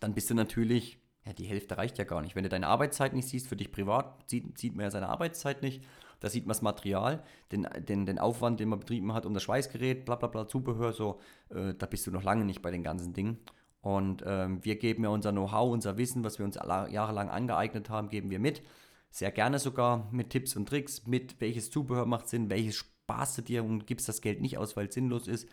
Dann 0.00 0.14
bist 0.14 0.30
du 0.30 0.34
natürlich, 0.34 0.98
ja, 1.24 1.32
die 1.32 1.44
Hälfte 1.44 1.76
reicht 1.76 1.98
ja 1.98 2.04
gar 2.04 2.22
nicht. 2.22 2.34
Wenn 2.34 2.44
du 2.44 2.48
deine 2.48 2.68
Arbeitszeit 2.68 3.12
nicht 3.12 3.28
siehst, 3.28 3.48
für 3.48 3.56
dich 3.56 3.70
privat, 3.70 4.28
sieht, 4.28 4.58
sieht 4.58 4.74
man 4.74 4.84
ja 4.84 4.90
seine 4.90 5.08
Arbeitszeit 5.08 5.62
nicht. 5.62 5.84
Da 6.22 6.28
sieht 6.28 6.44
man 6.46 6.50
das 6.50 6.62
Material, 6.62 7.24
den, 7.50 7.66
den, 7.80 8.06
den 8.06 8.20
Aufwand, 8.20 8.60
den 8.60 8.68
man 8.68 8.78
betrieben 8.78 9.12
hat 9.12 9.26
um 9.26 9.34
das 9.34 9.42
Schweißgerät, 9.42 10.04
bla 10.04 10.14
bla 10.14 10.28
bla, 10.28 10.46
Zubehör, 10.46 10.92
so, 10.92 11.18
äh, 11.50 11.74
da 11.74 11.86
bist 11.86 12.06
du 12.06 12.12
noch 12.12 12.22
lange 12.22 12.44
nicht 12.44 12.62
bei 12.62 12.70
den 12.70 12.84
ganzen 12.84 13.12
Dingen. 13.12 13.38
Und 13.80 14.22
ähm, 14.24 14.64
wir 14.64 14.76
geben 14.76 15.02
ja 15.02 15.10
unser 15.10 15.32
Know-how, 15.32 15.72
unser 15.72 15.98
Wissen, 15.98 16.22
was 16.22 16.38
wir 16.38 16.46
uns 16.46 16.54
jahrelang 16.54 17.28
angeeignet 17.28 17.90
haben, 17.90 18.08
geben 18.08 18.30
wir 18.30 18.38
mit. 18.38 18.62
Sehr 19.10 19.32
gerne 19.32 19.58
sogar 19.58 20.08
mit 20.12 20.30
Tipps 20.30 20.54
und 20.54 20.68
Tricks, 20.68 21.08
mit 21.08 21.40
welches 21.40 21.72
Zubehör 21.72 22.06
macht 22.06 22.28
Sinn, 22.28 22.50
welches 22.50 22.76
Spaß 22.76 23.34
du 23.34 23.42
dir 23.42 23.64
und 23.64 23.88
gibst 23.88 24.08
das 24.08 24.20
Geld 24.20 24.40
nicht 24.40 24.58
aus, 24.58 24.76
weil 24.76 24.86
es 24.86 24.94
sinnlos 24.94 25.26
ist. 25.26 25.48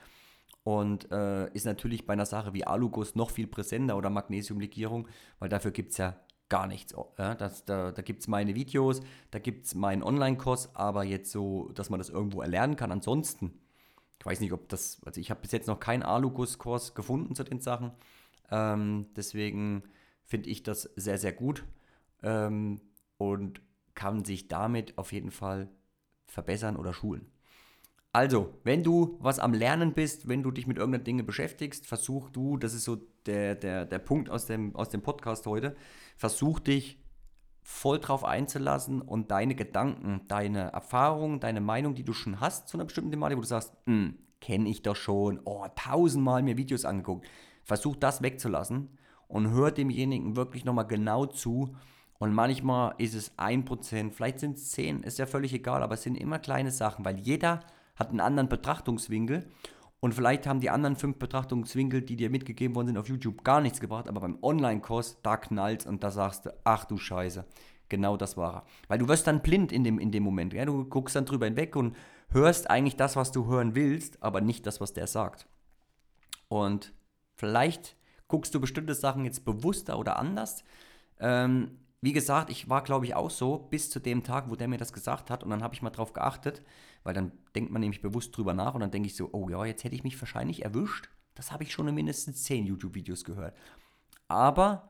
Und 0.63 1.11
äh, 1.11 1.51
ist 1.53 1.65
natürlich 1.65 2.05
bei 2.05 2.13
einer 2.13 2.27
Sache 2.27 2.53
wie 2.53 2.67
Aluguss 2.67 3.15
noch 3.15 3.31
viel 3.31 3.47
präsenter 3.47 3.97
oder 3.97 4.11
Magnesiumlegierung, 4.11 5.07
weil 5.39 5.49
dafür 5.49 5.71
gibt 5.71 5.93
es 5.93 5.97
ja 5.97 6.15
gar 6.50 6.68
nichts. 6.68 6.94
Ja, 7.18 7.36
das, 7.36 7.65
da 7.65 7.91
da 7.91 8.01
gibt 8.01 8.22
es 8.22 8.27
meine 8.27 8.56
Videos, 8.56 9.01
da 9.32 9.39
gibt 9.39 9.65
es 9.65 9.75
meinen 9.75 10.03
Online-Kurs, 10.03 10.75
aber 10.75 11.03
jetzt 11.03 11.32
so, 11.32 11.70
dass 11.74 11.89
man 11.89 12.00
das 12.00 12.10
irgendwo 12.10 12.41
erlernen 12.41 12.75
kann. 12.75 12.91
Ansonsten, 12.91 13.53
ich 14.20 14.25
weiß 14.25 14.39
nicht, 14.41 14.51
ob 14.51 14.68
das, 14.70 15.00
also 15.06 15.22
ich 15.22 15.29
habe 15.32 15.41
bis 15.41 15.51
jetzt 15.51 15.68
noch 15.68 15.79
keinen 15.79 16.03
Aluguss-Kurs 16.03 16.96
gefunden 16.96 17.36
zu 17.36 17.44
den 17.44 17.62
Sachen. 17.62 17.91
Ähm, 18.51 19.08
deswegen 19.15 19.84
finde 20.25 20.50
ich 20.50 20.63
das 20.63 20.84
sehr, 20.96 21.18
sehr 21.18 21.34
gut 21.34 21.63
ähm, 22.24 22.82
und 23.18 23.62
kann 23.96 24.25
sich 24.25 24.48
damit 24.48 24.98
auf 24.98 25.12
jeden 25.12 25.32
Fall 25.32 25.70
verbessern 26.25 26.75
oder 26.75 26.94
schulen. 26.94 27.32
Also, 28.12 28.56
wenn 28.63 28.84
du 28.84 29.18
was 29.20 29.38
am 29.38 29.54
Lernen 29.54 29.94
bist, 29.94 30.28
wenn 30.28 30.42
du 30.42 30.50
dich 30.50 30.66
mit 30.66 30.78
irgendeiner 30.78 31.04
Dinge 31.04 31.24
beschäftigst, 31.24 31.86
versuch 31.86 32.32
du, 32.32 32.58
das 32.58 32.74
ist 32.74 32.84
so 32.84 32.98
der, 33.28 33.54
der, 33.54 33.86
der 33.86 34.00
Punkt 34.00 34.32
aus 34.32 34.48
dem, 34.48 34.75
aus 34.75 34.89
dem 34.89 35.01
Podcast 35.01 35.46
heute, 35.46 35.75
versuch 36.18 36.60
dich 36.60 37.00
voll 37.62 38.00
drauf 38.00 38.25
einzulassen 38.25 39.00
und 39.01 39.30
deine 39.30 39.54
Gedanken, 39.54 40.22
deine 40.28 40.72
Erfahrungen, 40.72 41.39
deine 41.39 41.62
Meinung, 41.62 41.94
die 41.94 42.04
du 42.04 42.13
schon 42.13 42.39
hast 42.39 42.68
zu 42.68 42.78
einer 42.78 42.86
bestimmten 42.86 43.12
Thematik, 43.12 43.38
wo 43.38 43.42
du 43.42 43.48
sagst, 43.48 43.74
hm, 43.86 44.18
kenne 44.42 44.70
ich 44.70 44.82
doch 44.82 44.96
schon, 44.96 45.39
oh, 45.46 45.68
tausendmal 45.75 46.42
mir 46.42 46.58
Videos 46.58 46.86
angeguckt, 46.86 47.28
versuch 47.63 47.96
das 47.96 48.24
wegzulassen 48.24 48.98
und 49.28 49.51
hör 49.51 49.70
demjenigen 49.70 50.36
wirklich 50.36 50.66
nochmal 50.66 50.88
genau 50.88 51.28
zu. 51.28 51.75
Und 52.18 52.34
manchmal 52.34 52.96
ist 52.98 53.13
es 53.13 53.38
1%, 53.38 54.12
vielleicht 54.13 54.39
sind 54.39 54.58
es 54.58 54.72
10, 54.72 55.04
ist 55.04 55.20
ja 55.20 55.28
völlig 55.28 55.54
egal, 55.54 55.84
aber 55.84 55.94
es 55.94 56.01
sind 56.01 56.16
immer 56.16 56.39
kleine 56.39 56.72
Sachen, 56.72 57.06
weil 57.06 57.20
jeder 57.20 57.62
hat 58.00 58.10
einen 58.10 58.22
anderen 58.22 58.50
Betrachtungswinkel. 58.50 59.46
Und 60.00 60.13
vielleicht 60.13 60.48
haben 60.48 60.62
die 60.62 60.70
anderen 60.70 60.95
fünf 60.95 61.17
Betrachtungswinkel, 61.19 62.02
die 62.02 62.15
dir 62.15 62.30
mitgegeben 62.30 62.73
worden 62.73 62.88
sind 62.88 62.97
auf 62.97 63.10
YouTube, 63.10 63.43
gar 63.43 63.60
nichts 63.60 63.82
gebracht, 63.82 64.08
aber 64.08 64.21
beim 64.21 64.38
Online-Kurs, 64.41 65.21
da 65.21 65.36
knallt 65.36 65.86
und 65.86 66.04
da 66.04 66.10
sagst 66.10 66.45
du, 66.45 66.54
ach 66.63 66.86
du 66.86 66.97
Scheiße, 66.97 67.45
genau 67.89 68.15
das 68.15 68.38
war 68.38 68.56
er. 68.56 68.63
Weil 68.88 69.00
du 69.00 69.10
wirst 69.10 69.28
dann 69.28 69.41
blind 69.41 69.73
in 69.73 69.84
dem, 69.84 70.00
in 70.00 70.12
dem 70.12 70.23
Moment. 70.23 70.54
Ja? 70.54 70.63
Du 70.63 70.86
guckst 70.86 71.17
dann 71.17 71.26
drüber 71.26 71.47
hinweg 71.47 71.76
und 71.76 71.97
hörst 72.30 72.69
eigentlich 72.69 72.95
das, 72.95 73.17
was 73.17 73.34
du 73.34 73.47
hören 73.47 73.76
willst, 73.76 74.23
aber 74.23 74.39
nicht 74.39 74.65
das, 74.65 74.80
was 74.80 74.93
der 74.93 75.08
sagt. 75.08 75.47
Und 76.47 76.93
vielleicht 77.36 77.97
guckst 78.30 78.56
du 78.56 78.62
bestimmte 78.62 78.93
Sachen 78.93 79.26
jetzt 79.26 79.43
bewusster 79.43 80.00
oder 80.00 80.17
anders. 80.17 80.63
Ähm, 81.19 81.78
wie 82.00 82.13
gesagt, 82.13 82.50
ich 82.50 82.69
war, 82.69 82.84
glaube 82.84 83.06
ich, 83.06 83.15
auch 83.15 83.30
so 83.30 83.58
bis 83.58 83.89
zu 83.89 84.00
dem 84.00 84.23
Tag, 84.23 84.50
wo 84.50 84.56
der 84.56 84.69
mir 84.69 84.78
das 84.78 84.93
gesagt 84.93 85.30
hat 85.30 85.43
und 85.43 85.50
dann 85.50 85.62
habe 85.62 85.73
ich 85.73 85.82
mal 85.82 85.89
drauf 85.89 86.13
geachtet 86.13 86.63
weil 87.03 87.13
dann 87.13 87.31
denkt 87.55 87.71
man 87.71 87.81
nämlich 87.81 88.01
bewusst 88.01 88.35
drüber 88.35 88.53
nach 88.53 88.73
und 88.75 88.81
dann 88.81 88.91
denke 88.91 89.07
ich 89.07 89.15
so, 89.15 89.29
oh 89.31 89.49
ja, 89.49 89.65
jetzt 89.65 89.83
hätte 89.83 89.95
ich 89.95 90.03
mich 90.03 90.19
wahrscheinlich 90.19 90.63
erwischt. 90.63 91.09
Das 91.35 91.51
habe 91.51 91.63
ich 91.63 91.71
schon 91.71 91.88
in 91.88 91.95
mindestens 91.95 92.43
10 92.43 92.65
YouTube-Videos 92.65 93.23
gehört. 93.23 93.55
Aber 94.27 94.89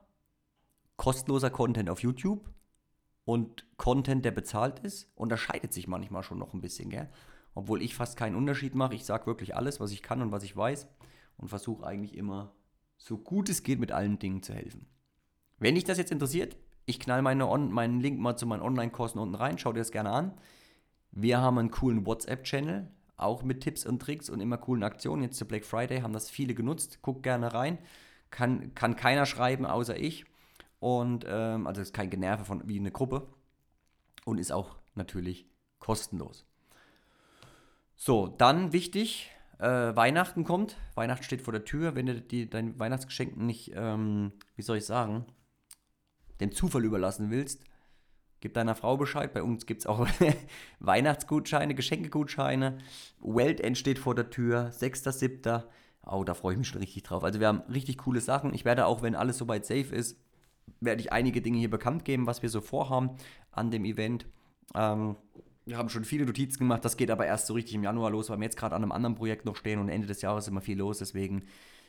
kostenloser 0.97 1.49
Content 1.49 1.89
auf 1.89 2.01
YouTube 2.01 2.49
und 3.25 3.65
Content, 3.77 4.25
der 4.25 4.31
bezahlt 4.31 4.79
ist, 4.79 5.11
unterscheidet 5.15 5.73
sich 5.73 5.87
manchmal 5.87 6.23
schon 6.23 6.39
noch 6.39 6.53
ein 6.53 6.61
bisschen, 6.61 6.89
gell? 6.89 7.09
Obwohl 7.53 7.81
ich 7.81 7.95
fast 7.95 8.17
keinen 8.17 8.35
Unterschied 8.35 8.75
mache. 8.75 8.95
Ich 8.95 9.05
sage 9.05 9.25
wirklich 9.25 9.55
alles, 9.55 9.79
was 9.79 9.91
ich 9.91 10.01
kann 10.01 10.21
und 10.21 10.31
was 10.31 10.43
ich 10.43 10.55
weiß 10.55 10.87
und 11.37 11.47
versuche 11.47 11.85
eigentlich 11.85 12.17
immer, 12.17 12.53
so 12.97 13.17
gut 13.17 13.49
es 13.49 13.63
geht, 13.63 13.79
mit 13.79 13.91
allen 13.91 14.19
Dingen 14.19 14.43
zu 14.43 14.53
helfen. 14.53 14.87
Wenn 15.57 15.75
dich 15.75 15.83
das 15.83 15.97
jetzt 15.97 16.11
interessiert, 16.11 16.57
ich 16.85 16.99
knall 16.99 17.21
meine 17.21 17.47
On 17.47 17.71
meinen 17.71 17.99
Link 18.01 18.19
mal 18.19 18.35
zu 18.35 18.45
meinen 18.45 18.61
Online-Kursen 18.61 19.19
unten 19.19 19.35
rein, 19.35 19.57
schau 19.57 19.71
dir 19.71 19.79
das 19.79 19.91
gerne 19.91 20.11
an. 20.11 20.33
Wir 21.11 21.39
haben 21.39 21.57
einen 21.57 21.71
coolen 21.71 22.05
WhatsApp-Channel, 22.05 22.87
auch 23.17 23.43
mit 23.43 23.61
Tipps 23.61 23.85
und 23.85 24.01
Tricks 24.01 24.29
und 24.29 24.39
immer 24.39 24.57
coolen 24.57 24.83
Aktionen. 24.83 25.23
Jetzt 25.23 25.37
zu 25.37 25.45
Black 25.45 25.65
Friday 25.65 26.01
haben 26.01 26.13
das 26.13 26.29
viele 26.29 26.53
genutzt. 26.53 26.99
Guck 27.01 27.23
gerne 27.23 27.53
rein. 27.53 27.77
Kann, 28.29 28.73
kann 28.75 28.95
keiner 28.95 29.25
schreiben, 29.25 29.65
außer 29.65 29.97
ich. 29.97 30.25
Und 30.79 31.25
ähm, 31.27 31.67
also 31.67 31.81
ist 31.81 31.93
kein 31.93 32.09
Generve 32.09 32.45
von 32.45 32.67
wie 32.67 32.79
eine 32.79 32.91
Gruppe. 32.91 33.27
Und 34.25 34.37
ist 34.37 34.51
auch 34.51 34.77
natürlich 34.95 35.47
kostenlos. 35.79 36.45
So, 37.95 38.27
dann 38.27 38.71
wichtig, 38.71 39.31
äh, 39.57 39.95
Weihnachten 39.95 40.45
kommt. 40.45 40.77
Weihnachten 40.95 41.23
steht 41.23 41.41
vor 41.41 41.51
der 41.51 41.65
Tür. 41.65 41.95
Wenn 41.95 42.05
du 42.05 42.21
die, 42.21 42.49
dein 42.49 42.79
Weihnachtsgeschenk 42.79 43.35
nicht, 43.35 43.73
ähm, 43.75 44.31
wie 44.55 44.61
soll 44.61 44.77
ich 44.77 44.85
sagen, 44.85 45.25
dem 46.39 46.53
Zufall 46.53 46.85
überlassen 46.85 47.29
willst, 47.29 47.65
Gib 48.41 48.53
deiner 48.53 48.75
Frau 48.75 48.97
Bescheid. 48.97 49.33
Bei 49.33 49.43
uns 49.43 49.65
gibt 49.65 49.81
es 49.81 49.87
auch 49.87 50.07
Weihnachtsgutscheine, 50.79 51.75
Geschenkegutscheine. 51.75 52.77
Weltend 53.19 53.77
steht 53.77 53.99
vor 53.99 54.15
der 54.15 54.29
Tür, 54.29 54.71
6.7. 54.71 55.63
Oh, 56.05 56.23
da 56.23 56.33
freue 56.33 56.53
ich 56.53 56.59
mich 56.59 56.67
schon 56.67 56.79
richtig 56.79 57.03
drauf. 57.03 57.23
Also 57.23 57.39
wir 57.39 57.47
haben 57.47 57.61
richtig 57.71 57.97
coole 57.99 58.21
Sachen. 58.21 58.53
Ich 58.53 58.65
werde 58.65 58.85
auch, 58.85 59.01
wenn 59.01 59.15
alles 59.15 59.37
soweit 59.37 59.65
safe 59.65 59.93
ist, 59.93 60.17
werde 60.79 61.01
ich 61.01 61.11
einige 61.11 61.41
Dinge 61.41 61.57
hier 61.57 61.69
bekannt 61.69 62.05
geben, 62.05 62.27
was 62.27 62.41
wir 62.41 62.49
so 62.49 62.61
vorhaben 62.61 63.11
an 63.51 63.71
dem 63.71 63.85
Event. 63.85 64.25
Ähm, 64.75 65.17
wir 65.65 65.77
haben 65.77 65.89
schon 65.89 66.05
viele 66.05 66.25
Notizen 66.25 66.59
gemacht, 66.59 66.83
das 66.83 66.97
geht 66.97 67.11
aber 67.11 67.25
erst 67.25 67.47
so 67.47 67.53
richtig 67.53 67.75
im 67.75 67.83
Januar 67.83 68.09
los, 68.09 68.29
weil 68.29 68.39
wir 68.39 68.45
jetzt 68.45 68.57
gerade 68.57 68.75
an 68.75 68.81
einem 68.81 68.91
anderen 68.91 69.15
Projekt 69.15 69.45
noch 69.45 69.55
stehen 69.55 69.79
und 69.79 69.89
Ende 69.89 70.07
des 70.07 70.21
Jahres 70.21 70.47
immer 70.47 70.61
viel 70.61 70.77
los. 70.77 70.99
Deswegen 70.99 71.43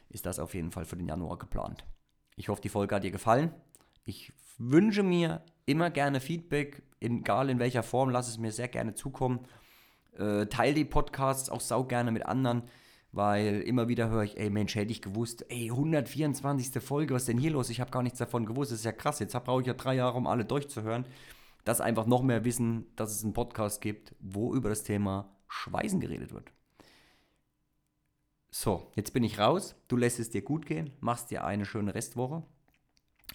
ist 0.09 0.27
das 0.27 0.39
auf 0.39 0.55
jeden 0.55 0.71
Fall 0.71 0.85
für 0.85 0.97
den 0.97 1.07
Januar 1.07 1.39
geplant. 1.39 1.87
Ich 2.37 2.49
hoffe, 2.49 2.61
die 2.61 2.69
Folge 2.69 2.95
hat 2.95 3.05
dir 3.05 3.11
gefallen. 3.11 3.55
Ich 4.05 4.33
wünsche 4.59 5.03
mir 5.03 5.43
immer 5.71 5.91
gerne 5.91 6.21
Feedback, 6.21 6.83
egal 7.01 7.51
in 7.51 7.59
welcher 7.59 7.83
Form, 7.83 8.11
lass 8.11 8.29
es 8.29 8.39
mir 8.39 8.53
sehr 8.53 8.69
gerne 8.69 8.95
zukommen. 8.95 9.41
Äh, 10.19 10.47
teil 10.47 10.75
die 10.75 10.85
Podcasts 10.85 11.49
auch 11.49 11.61
sau 11.61 11.85
gerne 11.85 12.13
mit 12.13 12.27
anderen, 12.27 12.63
weil 13.13 13.61
immer 13.63 13.89
wieder 13.89 14.09
höre 14.11 14.25
ich, 14.25 14.39
ey 14.39 14.51
Mensch, 14.51 14.75
hätte 14.75 14.93
ich 14.93 15.03
gewusst, 15.03 15.47
ey, 15.49 15.71
124. 15.71 16.83
Folge, 16.83 17.15
was 17.15 17.23
ist 17.23 17.29
denn 17.29 17.39
hier 17.39 17.53
los? 17.53 17.71
Ich 17.71 17.81
habe 17.81 17.91
gar 17.91 18.03
nichts 18.03 18.19
davon 18.19 18.47
gewusst, 18.47 18.73
das 18.73 18.81
ist 18.81 18.85
ja 18.85 18.93
krass, 18.93 19.19
jetzt 19.21 19.33
brauche 19.45 19.63
ich 19.63 19.67
ja 19.67 19.75
drei 19.75 19.95
Jahre, 19.95 20.17
um 20.17 20.27
alle 20.27 20.45
durchzuhören. 20.45 21.05
Das 21.65 21.81
einfach 21.81 22.07
noch 22.07 22.23
mehr 22.23 22.45
wissen, 22.45 22.87
dass 22.97 23.13
es 23.13 23.23
einen 23.23 23.35
Podcast 23.35 23.81
gibt, 23.81 24.15
wo 24.19 24.55
über 24.55 24.71
das 24.71 24.83
Thema 24.83 25.31
Schweißen 25.49 26.01
geredet 26.01 26.33
wird. 26.33 26.51
So, 28.51 28.91
jetzt 28.97 29.13
bin 29.13 29.23
ich 29.23 29.39
raus. 29.39 29.77
Du 29.89 29.97
lässt 29.97 30.19
es 30.19 30.31
dir 30.31 30.43
gut 30.43 30.67
gehen, 30.67 30.91
machst 31.01 31.31
dir 31.31 31.45
eine 31.45 31.65
schöne 31.65 31.95
Restwoche 31.95 32.43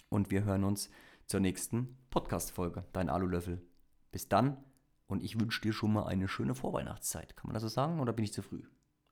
und 0.08 0.30
wir 0.30 0.44
hören 0.44 0.64
uns 0.64 0.90
zur 1.26 1.40
nächsten 1.40 1.98
Podcast-Folge. 2.10 2.84
Dein 2.92 3.10
Alulöffel. 3.10 3.66
Bis 4.12 4.28
dann 4.28 4.64
und 5.06 5.22
ich 5.22 5.40
wünsche 5.40 5.60
dir 5.60 5.72
schon 5.72 5.92
mal 5.92 6.06
eine 6.06 6.28
schöne 6.28 6.54
Vorweihnachtszeit. 6.54 7.36
Kann 7.36 7.48
man 7.48 7.54
das 7.54 7.62
so 7.62 7.68
sagen 7.68 8.00
oder 8.00 8.12
bin 8.12 8.24
ich 8.24 8.32
zu 8.32 8.42
früh? 8.42 8.62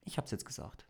Ich 0.04 0.16
habe 0.16 0.24
es 0.24 0.30
jetzt 0.30 0.46
gesagt. 0.46 0.86